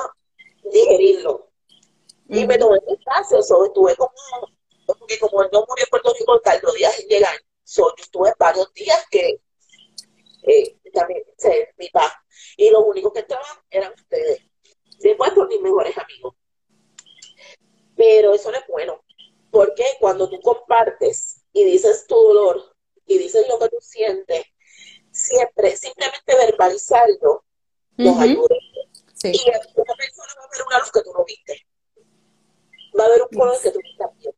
[0.72, 1.50] digerirlo.
[2.30, 4.12] Y me tomé mi espacio, so, estuve como,
[4.86, 7.36] porque como él no murió en Puerto Rico, tardó días en llegar.
[7.64, 9.42] So, yo estuve varios días que
[10.44, 12.12] eh, también se, mi paz.
[12.58, 14.42] Y los únicos que entraban eran ustedes.
[15.00, 16.36] Después por mis mejores amigos.
[17.96, 19.04] Pero eso no es bueno.
[19.52, 22.76] Porque cuando tú compartes y dices tu dolor
[23.06, 24.46] y dices lo que tú sientes,
[25.12, 27.44] siempre, simplemente verbalizarlo
[27.98, 28.56] nos ayuda.
[29.16, 29.32] Sí.
[29.34, 31.68] Y una persona va a ver una luz que tú no viste.
[32.98, 34.38] Va a ver un color que tú no estás viendo.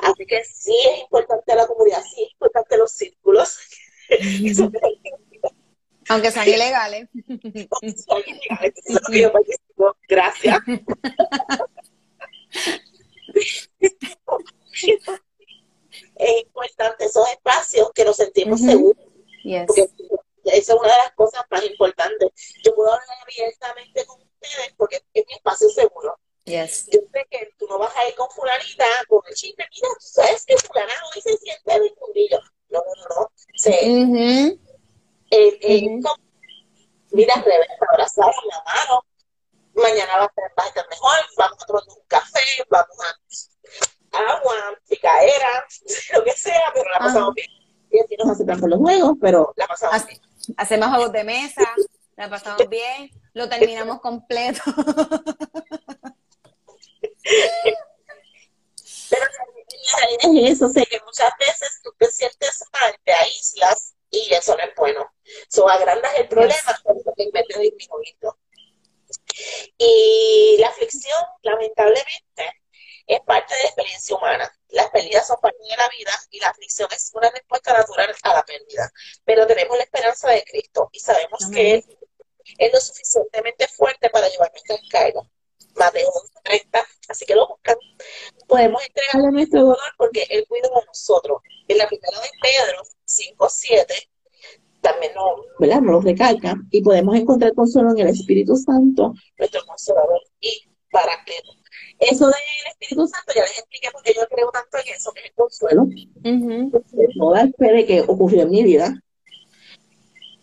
[0.00, 3.58] Así que sí es importante la comunidad, sí es importante los círculos.
[4.08, 4.70] Eso
[6.10, 7.08] aunque sean ilegales.
[7.12, 9.22] son ilegales, eso es
[9.78, 9.96] yo.
[10.08, 10.58] Gracias.
[16.16, 18.99] es importante esos espacios que nos sentimos seguros
[50.70, 51.74] Hacemos juegos de mesa,
[52.14, 54.62] la pasamos bien, lo terminamos completo.
[59.10, 59.24] Pero
[60.20, 64.62] es eso, sé que muchas veces tú te sientes mal, te aíslas y eso no
[64.62, 65.12] es bueno.
[65.48, 66.80] So, agrandas el problema
[67.16, 68.38] en vez de disminuirlo.
[69.76, 72.60] Y la aflicción, lamentablemente,
[73.10, 74.52] es parte de la experiencia humana.
[74.68, 78.34] Las pérdidas son parte de la vida y la aflicción es una respuesta natural a
[78.34, 78.88] la pérdida.
[79.24, 81.98] Pero tenemos la esperanza de Cristo y sabemos que Él
[82.56, 85.24] es lo suficientemente fuerte para llevar nuestras cargas.
[85.74, 86.12] Mateo
[86.44, 87.76] 30, así que lo buscan.
[88.46, 88.82] Podemos
[89.62, 91.42] dolor porque Él cuida de nosotros.
[91.68, 93.94] En la primera de Pedro 5, 7,
[94.80, 95.80] también no, ¿verdad?
[95.80, 101.52] nos recalca, y podemos encontrar consuelo en el Espíritu Santo, nuestro consolador y paracleto.
[101.98, 102.34] Eso del
[102.70, 105.86] Espíritu Santo ya les expliqué porque yo creo tanto en eso, que es el consuelo.
[107.16, 109.02] No dar fe de que ocurrió en mi vida.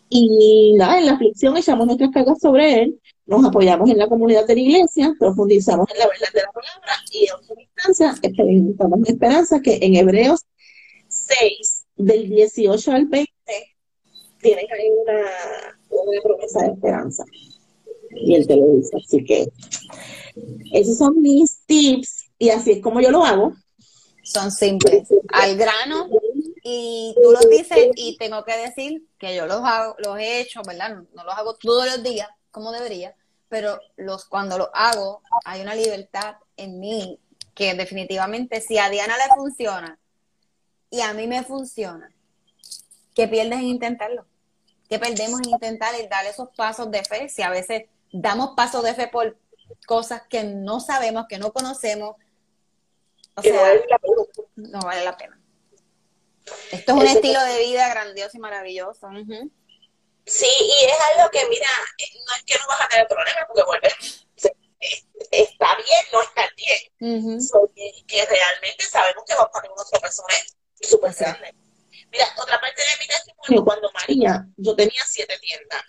[0.09, 4.47] Y nada, en la aflicción echamos nuestras cargas sobre Él nos apoyamos en la comunidad
[4.47, 8.99] de la iglesia, profundizamos en la verdad de la palabra y en última instancia experimentamos
[9.01, 10.45] la esperanza que en Hebreos
[11.09, 13.33] 6, del 18 al 20,
[14.41, 17.23] tienen ahí una, promesa de esperanza.
[18.11, 18.97] Y él te lo dice.
[18.97, 19.47] Así que
[20.73, 23.53] esos son mis tips y así es como yo lo hago.
[24.23, 26.09] Son simples, al grano
[26.61, 30.61] y tú lo dices y tengo que decir que yo los hago, los he hecho,
[30.67, 30.97] ¿verdad?
[31.13, 33.15] No los hago todos los días, como debería,
[33.49, 37.19] pero los, cuando lo hago hay una libertad en mí
[37.53, 39.99] que definitivamente si a Diana le funciona
[40.89, 42.11] y a mí me funciona,
[43.13, 44.25] que pierdes en intentarlo,
[44.89, 48.83] que perdemos en intentar y dar esos pasos de fe, si a veces damos pasos
[48.83, 49.37] de fe por
[49.85, 52.15] cosas que no sabemos, que no conocemos,
[53.35, 53.73] o sea,
[54.55, 55.39] no vale la pena.
[56.71, 59.09] Esto es un estilo de vida grandioso y maravilloso.
[60.27, 61.67] Sí, y es algo que, mira,
[61.99, 63.87] eh, no es que no vas a tener problemas, porque vuelve,
[65.31, 67.39] está bien, no está bien.
[68.05, 71.53] que, realmente sabemos que vamos a tener unos tropezones súper grandes.
[72.11, 75.83] Mira, otra parte de mi testimonio, cuando María, yo tenía siete tiendas,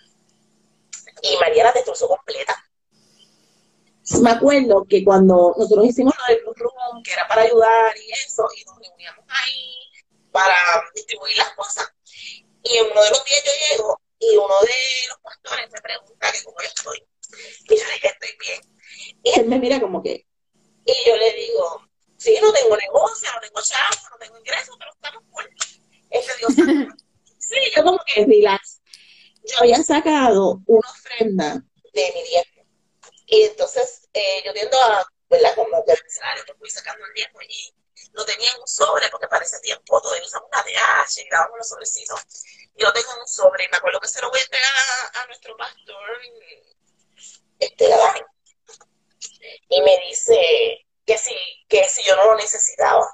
[1.21, 2.65] y María la destrozó completa.
[4.21, 8.11] Me acuerdo que cuando nosotros hicimos lo del Blue Room, que era para ayudar y
[8.11, 9.75] eso, y nos reuníamos ahí
[10.31, 10.55] para
[10.95, 11.93] distribuir las cosas,
[12.63, 16.31] y en uno de los días yo llego y uno de los pastores me pregunta
[16.31, 17.07] que cómo yo estoy.
[17.69, 18.61] Y yo le dije, estoy bien.
[19.23, 20.27] Y él me mira como que,
[20.85, 24.91] y yo le digo, sí, no tengo negocio, no tengo chavo, no tengo ingresos, pero
[24.91, 25.81] estamos fuertes.
[26.09, 26.53] Este Dios
[27.39, 28.81] Sí, yo como que relax.
[29.43, 31.63] Yo había sacado una ofrenda
[31.93, 32.63] de mi diezmo.
[33.25, 35.55] Y entonces eh, yo viendo a, ¿verdad?
[35.55, 35.97] Como que el
[36.45, 37.73] pues fui sacando el diezmo y
[38.13, 41.69] no tenía un sobre porque para ese tiempo todavía usamos una DH y grabamos los
[41.69, 42.25] sobrecitos
[42.79, 44.71] yo tengo un sobre, y me acuerdo que se lo voy a entregar
[45.21, 46.21] a, nuestro pastor,
[47.59, 47.89] este,
[49.67, 51.35] y me dice que si,
[51.67, 53.05] que si yo no lo necesitaba.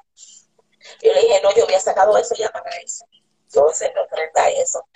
[1.02, 3.06] Yo le dije, no, yo había sacado eso ya para eso.
[3.46, 4.88] Entonces, me ofrenda eso.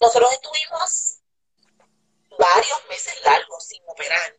[0.00, 1.18] Nosotros estuvimos
[2.38, 4.36] varios meses largos sin operar.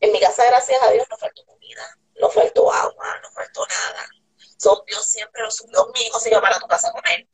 [0.00, 4.08] En mi casa, gracias a Dios, no faltó comida, no faltó agua, no faltó nada.
[4.56, 5.86] So, Dios siempre lo subió.
[5.94, 7.26] Mi hijo se iba para tu casa a comer.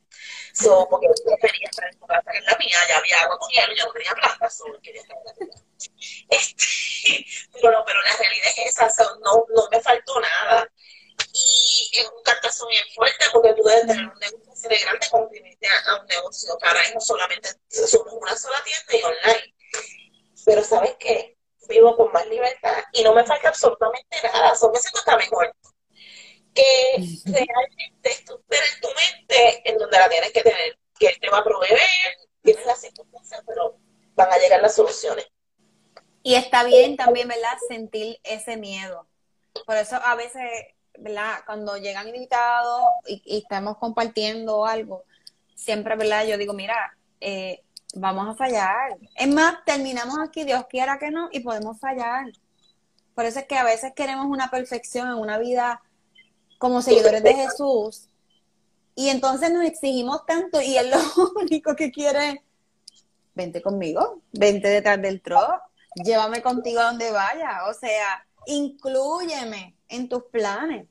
[0.52, 3.38] So, porque yo prefería estar en tu casa que en la mía, ya había agua
[3.38, 5.54] con hielo, ya no tenía plata, solo quería estar en la
[6.30, 6.64] Este,
[7.52, 10.68] pero no, pero la realidad es esa, no, no me faltó nada.
[11.32, 15.24] Y es un cartazo bien fuerte porque tú debes tener un negocio de grande para
[15.24, 16.58] a, a un negocio.
[16.58, 19.54] Para eso solamente somos una sola tienda y online.
[20.44, 21.35] Pero ¿sabes qué?
[21.68, 24.54] Vivo con más libertad y no me falta absolutamente nada.
[24.54, 25.54] Son me siento hasta mejor
[26.54, 26.64] que
[27.24, 31.38] realmente estructura en tu mente en donde la tienes que tener, que él te va
[31.38, 31.78] a proveer,
[32.42, 33.76] tienes las circunstancias, pero
[34.14, 35.26] van a llegar las soluciones.
[36.22, 37.56] Y está bien también, ¿verdad?
[37.68, 39.06] Sentir ese miedo.
[39.64, 40.42] Por eso a veces,
[40.98, 41.40] ¿verdad?
[41.46, 45.04] Cuando llegan invitados y, estamos compartiendo algo,
[45.54, 46.26] siempre, ¿verdad?
[46.26, 47.62] Yo digo, mira, eh,
[47.96, 48.98] vamos a fallar.
[49.14, 52.26] Es más, terminamos aquí, Dios quiera que no, y podemos fallar.
[53.14, 55.82] Por eso es que a veces queremos una perfección en una vida
[56.58, 58.08] como seguidores de Jesús.
[58.94, 60.98] Y entonces nos exigimos tanto y él lo
[61.40, 62.42] único que quiere,
[63.34, 65.46] vente conmigo, vente detrás del tro,
[66.02, 70.86] llévame contigo a donde vaya, o sea, inclúyeme en tus planes.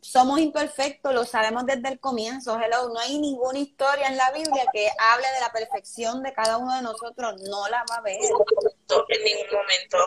[0.00, 4.64] Somos imperfectos, lo sabemos desde el comienzo, hello, no hay ninguna historia en la Biblia
[4.72, 8.18] que hable de la perfección de cada uno de nosotros, no la va a ver.
[8.20, 9.98] En ningún momento.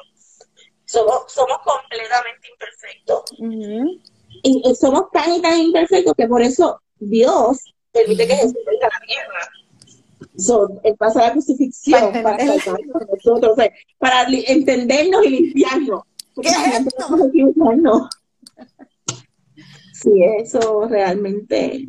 [0.85, 3.23] Somos, somos completamente imperfectos.
[4.43, 7.59] y, somos tan y tan imperfectos que por eso Dios
[7.91, 9.51] permite que Jesús venga a la tierra
[10.37, 13.57] son, él pasa la crucifixión para, nosotros,
[13.97, 16.03] para entendernos y limpiarnos.
[16.41, 16.55] ¿Qué es
[20.01, 21.87] Sí, eso realmente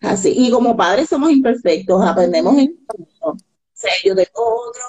[0.00, 0.32] así.
[0.36, 2.78] Y como padres somos imperfectos, aprendemos en
[3.20, 3.36] o
[3.72, 4.82] sea, yo tengo otro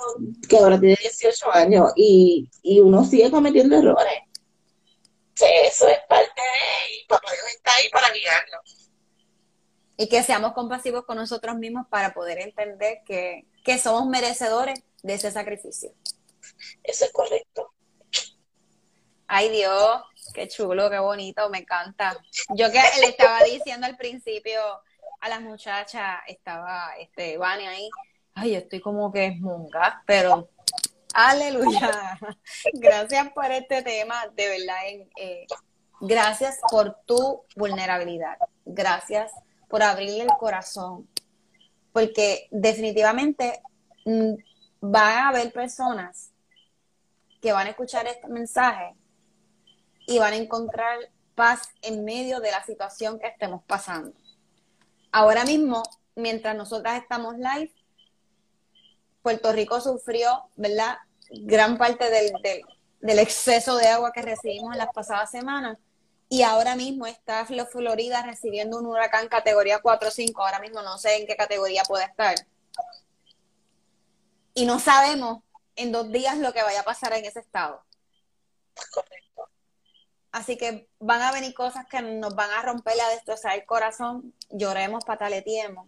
[0.47, 4.19] que ahora tiene 18 años y, y uno sigue cometiendo errores.
[5.33, 8.83] eso es parte de, y papá Dios está ahí para guiarnos
[9.97, 13.45] y que seamos compasivos con nosotros mismos para poder entender que,
[13.81, 15.93] somos merecedores de ese sacrificio.
[16.83, 17.73] Eso es correcto.
[19.27, 20.01] Ay Dios,
[20.33, 22.17] qué chulo, qué bonito, me encanta.
[22.55, 24.59] Yo que le estaba diciendo al principio
[25.21, 27.89] a las muchachas, estaba este Vani ahí,
[28.35, 30.49] ay, yo estoy como que es munga, pero
[31.13, 32.19] aleluya.
[32.73, 35.45] Gracias por este tema, de verdad, eh,
[36.01, 38.37] gracias por tu vulnerabilidad.
[38.65, 39.31] Gracias
[39.69, 41.07] por abrirle el corazón,
[41.91, 43.61] porque definitivamente
[44.05, 44.33] mm,
[44.83, 46.31] va a haber personas
[47.41, 48.93] que van a escuchar este mensaje
[50.05, 50.97] y van a encontrar
[51.35, 54.13] paz en medio de la situación que estemos pasando.
[55.11, 55.83] Ahora mismo,
[56.15, 57.73] mientras nosotras estamos live,
[59.21, 60.97] Puerto Rico sufrió, ¿verdad?
[61.29, 62.33] Gran parte del,
[63.01, 65.77] del, exceso de agua que recibimos en las pasadas semanas
[66.29, 70.97] y ahora mismo está Florida recibiendo un huracán categoría 4 o 5, ahora mismo no
[70.97, 72.35] sé en qué categoría puede estar.
[74.53, 75.43] Y no sabemos
[75.75, 77.83] en dos días lo que vaya a pasar en ese estado.
[80.33, 84.33] Así que van a venir cosas que nos van a romper, a destrozar el corazón,
[84.49, 85.87] lloremos, pataletiemos,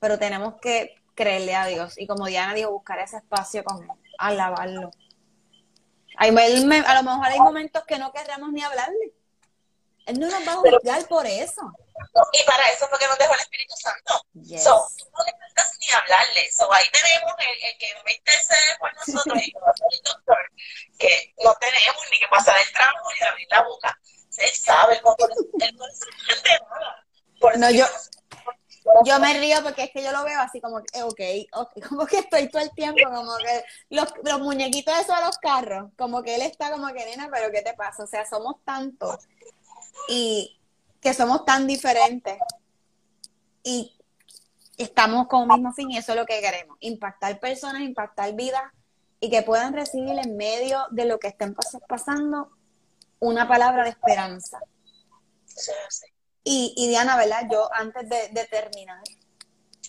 [0.00, 1.94] pero tenemos que creerle a Dios.
[1.96, 4.90] Y como Diana dijo, buscar ese espacio con Él, alabarlo.
[6.18, 9.12] a lo mejor hay momentos que no querramos ni hablarle
[10.06, 11.72] él no nos va a juzgar por eso.
[12.32, 14.22] Y para eso fue que nos dejó el Espíritu Santo.
[14.34, 14.64] Yes.
[14.64, 16.50] So, tú no necesitas ni hablarle.
[16.52, 20.50] So, ahí tenemos el, el que va a interceder por nosotros y el doctor,
[20.98, 23.98] que no tenemos ni que pasar el trabajo ni abrir la boca.
[24.38, 27.06] Él sabe cómo él no siente nada.
[27.40, 27.86] Por no, yo,
[29.04, 32.06] yo me río porque es que yo lo veo así como que, okay, ok, como
[32.06, 36.22] que estoy todo el tiempo, como que los, los muñequitos esos de los carros, como
[36.22, 38.04] que él está como que, nena, pero ¿qué te pasa?
[38.04, 39.26] O sea, somos tantos
[40.08, 40.55] y
[41.06, 42.36] que somos tan diferentes
[43.62, 43.96] y
[44.76, 48.64] estamos con el mismo fin y eso es lo que queremos, impactar personas, impactar vidas
[49.20, 51.54] y que puedan recibir en medio de lo que estén
[51.86, 52.50] pasando
[53.20, 54.58] una palabra de esperanza.
[56.42, 57.46] Y, y Diana, ¿verdad?
[57.52, 59.04] Yo antes de, de terminar,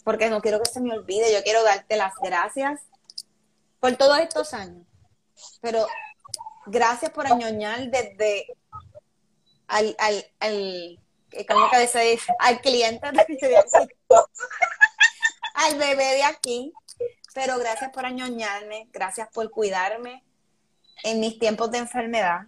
[0.04, 2.80] porque no quiero que se me olvide, yo quiero darte las gracias
[3.80, 4.86] por todos estos años,
[5.62, 5.88] pero
[6.68, 8.46] gracias por añoñar desde
[9.66, 11.00] al, al, al
[11.48, 12.34] ¿cómo que se dice?
[12.40, 13.08] Al cliente
[15.54, 16.74] al bebé de aquí.
[17.34, 20.24] Pero gracias por añoñarme, gracias por cuidarme
[21.04, 22.48] en mis tiempos de enfermedad.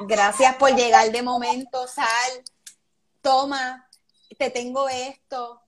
[0.00, 2.44] Gracias por llegar de momento, sal,
[3.20, 3.88] toma,
[4.38, 5.60] te tengo esto.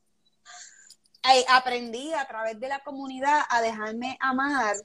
[1.49, 4.77] Aprendí a través de la comunidad a dejarme amar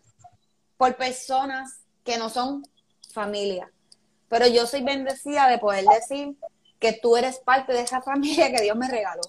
[0.78, 2.64] por personas que no son
[3.14, 3.72] familia.
[4.28, 6.36] Pero yo soy bendecida de poder decir
[6.80, 9.22] que tú eres parte de esa familia que Dios me regaló,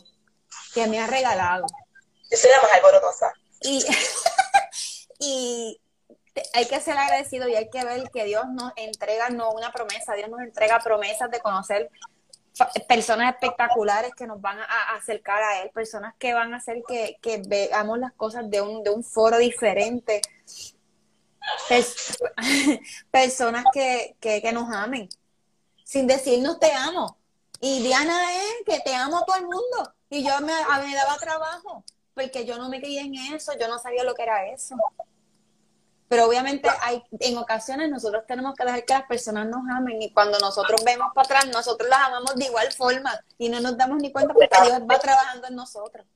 [0.74, 1.66] que me ha regalado.
[2.30, 3.32] Yo soy la más alborotosa.
[3.62, 3.84] Y,
[5.18, 5.80] y
[6.53, 10.14] hay que ser agradecido y hay que ver que Dios nos entrega no una promesa,
[10.14, 11.90] Dios nos entrega promesas de conocer
[12.88, 17.18] personas espectaculares que nos van a acercar a Él, personas que van a hacer que,
[17.20, 20.22] que veamos las cosas de un, de un foro diferente,
[23.11, 25.09] personas que, nos amen,
[25.84, 27.18] sin decirnos te amo.
[27.61, 29.94] Y Diana es que te amo a todo el mundo.
[30.11, 31.84] Y yo me, me daba trabajo,
[32.14, 34.76] porque yo no me creía en eso, yo no sabía lo que era eso.
[36.09, 40.12] Pero obviamente hay, en ocasiones nosotros tenemos que dejar que las personas nos amen y
[40.12, 43.98] cuando nosotros vemos para atrás, nosotros las amamos de igual forma y no nos damos
[43.98, 46.07] ni cuenta porque Dios va trabajando en nosotros.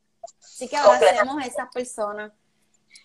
[0.40, 2.30] Así que ahora hacemos esas personas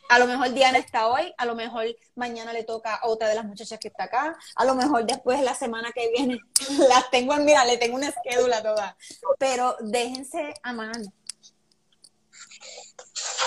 [0.10, 1.86] a lo mejor Diana está hoy, a lo mejor
[2.16, 5.42] mañana le toca a otra de las muchachas que está acá, a lo mejor después
[5.42, 6.40] la semana que viene
[6.90, 8.98] las tengo en, mira, le tengo una esquedula toda.
[9.40, 10.96] Pero déjense amar.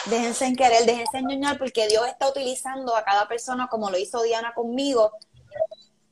[0.06, 4.22] Déjense en querer, déjense en porque Dios está utilizando a cada persona como lo hizo
[4.22, 5.12] Diana conmigo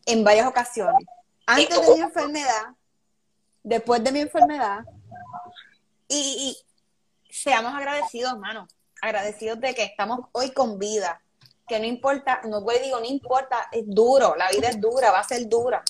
[0.05, 1.07] en varias ocasiones.
[1.47, 2.65] Antes de mi enfermedad,
[3.63, 4.81] después de mi enfermedad,
[6.09, 6.57] y,
[7.29, 8.69] y seamos agradecidos, hermano
[9.07, 11.23] agradecidos de que estamos hoy con vida,
[11.67, 15.21] que no importa, no voy digo, no importa, es duro, la vida es dura, va
[15.21, 15.83] a ser dura,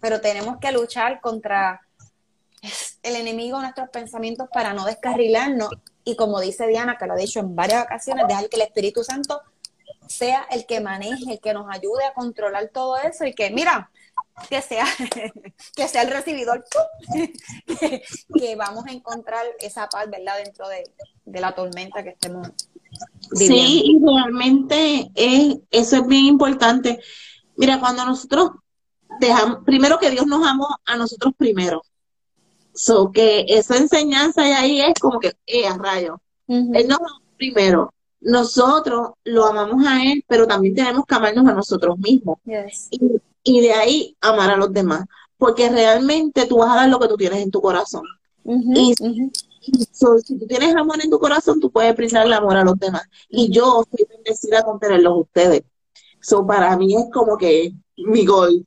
[0.00, 1.80] pero tenemos que luchar contra
[3.02, 5.70] el enemigo nuestros pensamientos para no descarrilarnos
[6.04, 9.04] y como dice Diana, que lo ha dicho en varias ocasiones, dejar que el Espíritu
[9.04, 9.42] Santo
[10.08, 13.90] sea el que maneje, el que nos ayude a controlar todo eso y que, mira,
[14.48, 14.86] que sea,
[15.76, 16.64] que sea el recibidor,
[18.38, 20.34] que, vamos a encontrar esa paz, ¿verdad?
[20.44, 20.84] Dentro de,
[21.26, 22.48] la tormenta que estemos
[23.30, 23.56] viviendo.
[23.56, 27.00] Sí, y realmente es, eso es bien importante.
[27.56, 28.50] Mira, cuando nosotros
[29.20, 31.82] dejamos, primero que Dios nos amó a nosotros primero.
[32.74, 36.20] So que esa enseñanza de ahí es como que, eh, a rayo.
[36.46, 37.92] Él nos amó primero.
[38.20, 42.38] Nosotros lo amamos a Él, pero también tenemos que amarnos a nosotros mismos
[42.90, 42.98] y
[43.60, 45.04] de ahí amar a los demás,
[45.36, 48.04] porque realmente tú vas a dar lo que tú tienes en tu corazón.
[48.44, 52.78] y si tú tienes amor en tu corazón, tú puedes brindar el amor a los
[52.78, 53.02] demás.
[53.28, 55.62] Y yo estoy bendecida con tenerlos ustedes.
[56.20, 58.64] So, para mí es como que mi gol.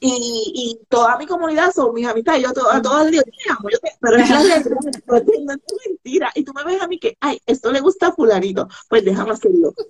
[0.00, 2.42] Y, y toda mi comunidad son mis amistades.
[2.42, 4.38] Yo a todas les digo, te amo, yo te, pero es la
[5.06, 5.24] no es
[5.88, 6.30] mentira.
[6.34, 8.68] Y tú me ves a mí que, ay, esto le gusta a fulanito.
[8.88, 9.72] Pues déjame hacerlo.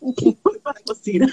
[0.62, 1.26] Para cocina.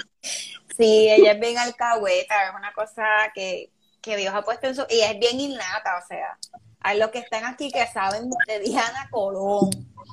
[0.76, 3.04] Sí, ella es bien alcahueta, es una cosa
[3.34, 3.70] que,
[4.02, 4.84] Dios ha puesto en su...
[4.90, 6.38] Y es bien innata, o sea,
[6.80, 9.70] hay los que están aquí que saben de Diana Colón,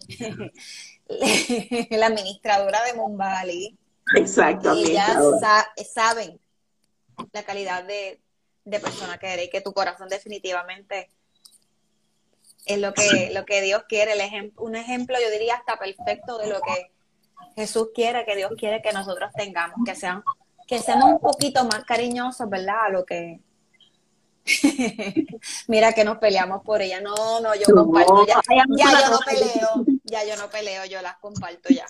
[1.90, 3.78] la administradora de Mombali.
[4.16, 4.74] Exacto.
[4.76, 5.20] Y ya
[5.94, 6.40] saben
[7.34, 8.22] la calidad de,
[8.80, 11.10] persona que eres y que tu corazón definitivamente
[12.66, 14.14] es lo que, lo que Dios quiere.
[14.14, 16.92] El un ejemplo, yo diría, hasta perfecto de lo que
[17.56, 20.24] Jesús quiere, que Dios quiere que nosotros tengamos, que sean
[20.72, 22.86] que seamos un poquito más cariñosos, ¿verdad?
[22.86, 23.42] A lo que...
[25.68, 27.02] Mira que nos peleamos por ella.
[27.02, 28.26] No, no, yo comparto.
[28.26, 29.86] Ya, ya yo no peleo.
[30.06, 31.86] Ya yo no peleo, yo las comparto ya.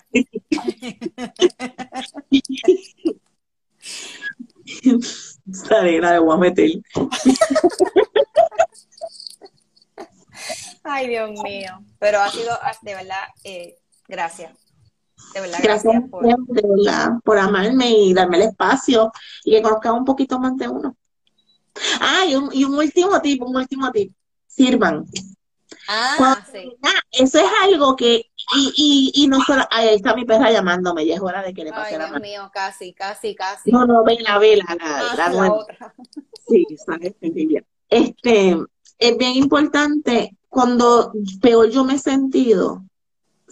[5.84, 6.70] Negra de voy a meter.
[10.82, 11.84] Ay, Dios mío.
[12.00, 13.78] Pero ha sido, de verdad, eh,
[14.08, 14.50] gracias.
[15.34, 16.02] De verdad, gracias,
[17.24, 17.38] por...
[17.38, 19.10] amarme y darme el espacio
[19.44, 20.96] y que conozcan un poquito más de uno.
[22.00, 24.12] Ah, y un, y un último tip, un último tip.
[24.46, 25.06] Sirvan.
[25.88, 26.76] Ah, sí.
[27.10, 31.14] eso es algo que, y, y, y no solo, ahí está mi perra llamándome, ya
[31.14, 33.70] es hora de que le pase Ay, la Dios mío, casi, casi, casi.
[33.70, 35.94] No, no, vela, vela, la, la, la, otra.
[36.46, 37.14] Sí, sabes,
[37.88, 38.56] Este,
[38.98, 42.84] es bien importante, cuando peor yo me he sentido,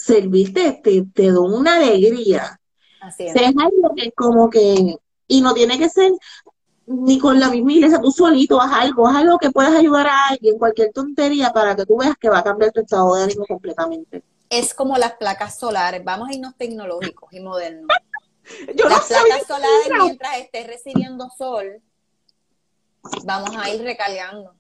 [0.00, 2.58] servirte te, te da una alegría.
[3.00, 3.36] Así es.
[3.36, 4.96] algo que como que,
[5.28, 6.12] y no tiene que ser
[6.86, 10.28] ni con la misma iglesia, tú solito haz algo, haz algo que puedas ayudar a
[10.28, 13.46] alguien, cualquier tontería para que tú veas que va a cambiar tu estado de ánimo
[13.46, 14.24] completamente.
[14.48, 17.86] Es como las placas solares, vamos a irnos tecnológicos y modernos.
[18.74, 21.80] las placas solares, mientras estés recibiendo sol,
[23.24, 24.54] vamos a ir recargando.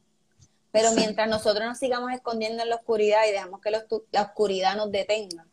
[0.72, 4.90] Pero mientras nosotros nos sigamos escondiendo en la oscuridad y dejamos que la oscuridad nos
[4.90, 5.44] detenga,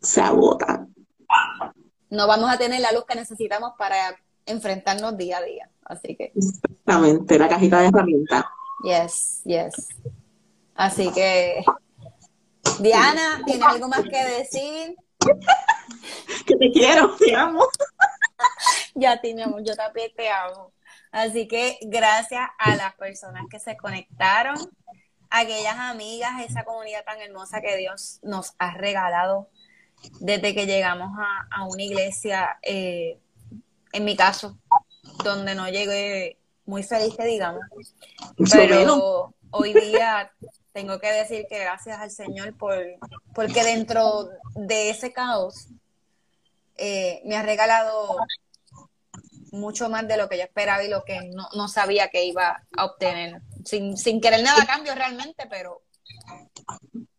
[0.00, 0.86] se agota.
[2.10, 5.70] No vamos a tener la luz que necesitamos para enfrentarnos día a día.
[5.84, 6.32] Así que.
[6.34, 8.44] Exactamente, la cajita de herramientas.
[8.84, 9.88] Yes, yes.
[10.74, 11.64] Así que.
[12.80, 14.96] Diana, ¿tienes algo más que decir?
[16.46, 17.64] que te quiero, te amo.
[18.94, 20.72] ya, ti, mi amor, yo también te amo.
[21.12, 24.56] Así que gracias a las personas que se conectaron,
[25.28, 29.48] aquellas amigas, esa comunidad tan hermosa que Dios nos ha regalado
[30.20, 31.10] desde que llegamos
[31.50, 33.18] a, una iglesia, eh,
[33.92, 34.58] en mi caso,
[35.22, 37.62] donde no llegué muy feliz, digamos.
[38.50, 40.32] Pero hoy día
[40.72, 42.74] tengo que decir que gracias al Señor por,
[43.34, 45.68] porque dentro de ese caos
[46.76, 48.16] eh, me ha regalado
[49.52, 52.84] mucho más de lo que yo esperaba y lo que no, sabía que iba a
[52.84, 53.40] obtener.
[53.64, 55.82] Sin, sin querer nada a cambio realmente, pero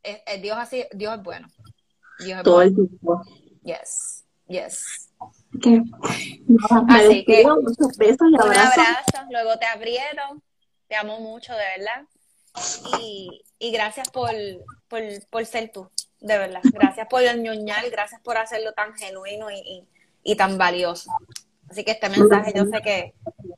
[0.02, 1.48] es, Dios así, Dios es bueno.
[2.20, 3.22] Dios es Todo el tiempo.
[3.64, 5.10] Yes, yes.
[6.90, 8.82] Así que un abrazo,
[9.30, 10.44] luego te abrieron,
[10.88, 12.04] te amo mucho, de verdad.
[13.00, 14.32] Y, y gracias por,
[14.88, 15.90] por, por ser tú.
[16.20, 16.62] de verdad.
[16.64, 19.88] Gracias por el ñoñal, gracias por hacerlo tan genuino y,
[20.24, 21.12] y, tan valioso.
[21.74, 23.16] Así que este mensaje yo sé que,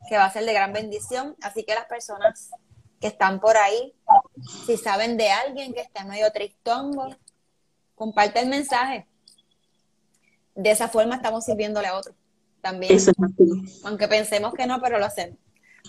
[0.08, 1.36] que va a ser de gran bendición.
[1.42, 2.50] Así que las personas
[3.02, 3.94] que están por ahí,
[4.66, 7.14] si saben de alguien que esté medio tristongo,
[7.94, 9.06] comparte el mensaje.
[10.56, 12.16] De esa forma estamos sirviéndole a otros
[12.62, 12.98] también.
[13.84, 15.38] Aunque pensemos que no, pero lo hacemos.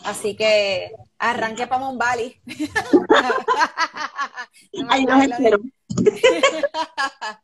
[0.04, 2.40] Así que arranque para Monbali.
[4.88, 5.60] Ahí nos espero.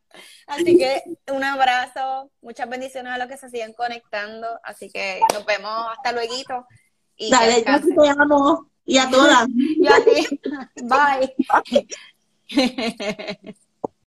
[0.47, 4.47] Así que un abrazo, muchas bendiciones a los que se siguen conectando.
[4.63, 6.67] Así que nos vemos hasta luego.
[7.31, 9.47] Dale, yo te amo y a todas.
[9.57, 10.41] y a ti.
[13.37, 13.57] Bye.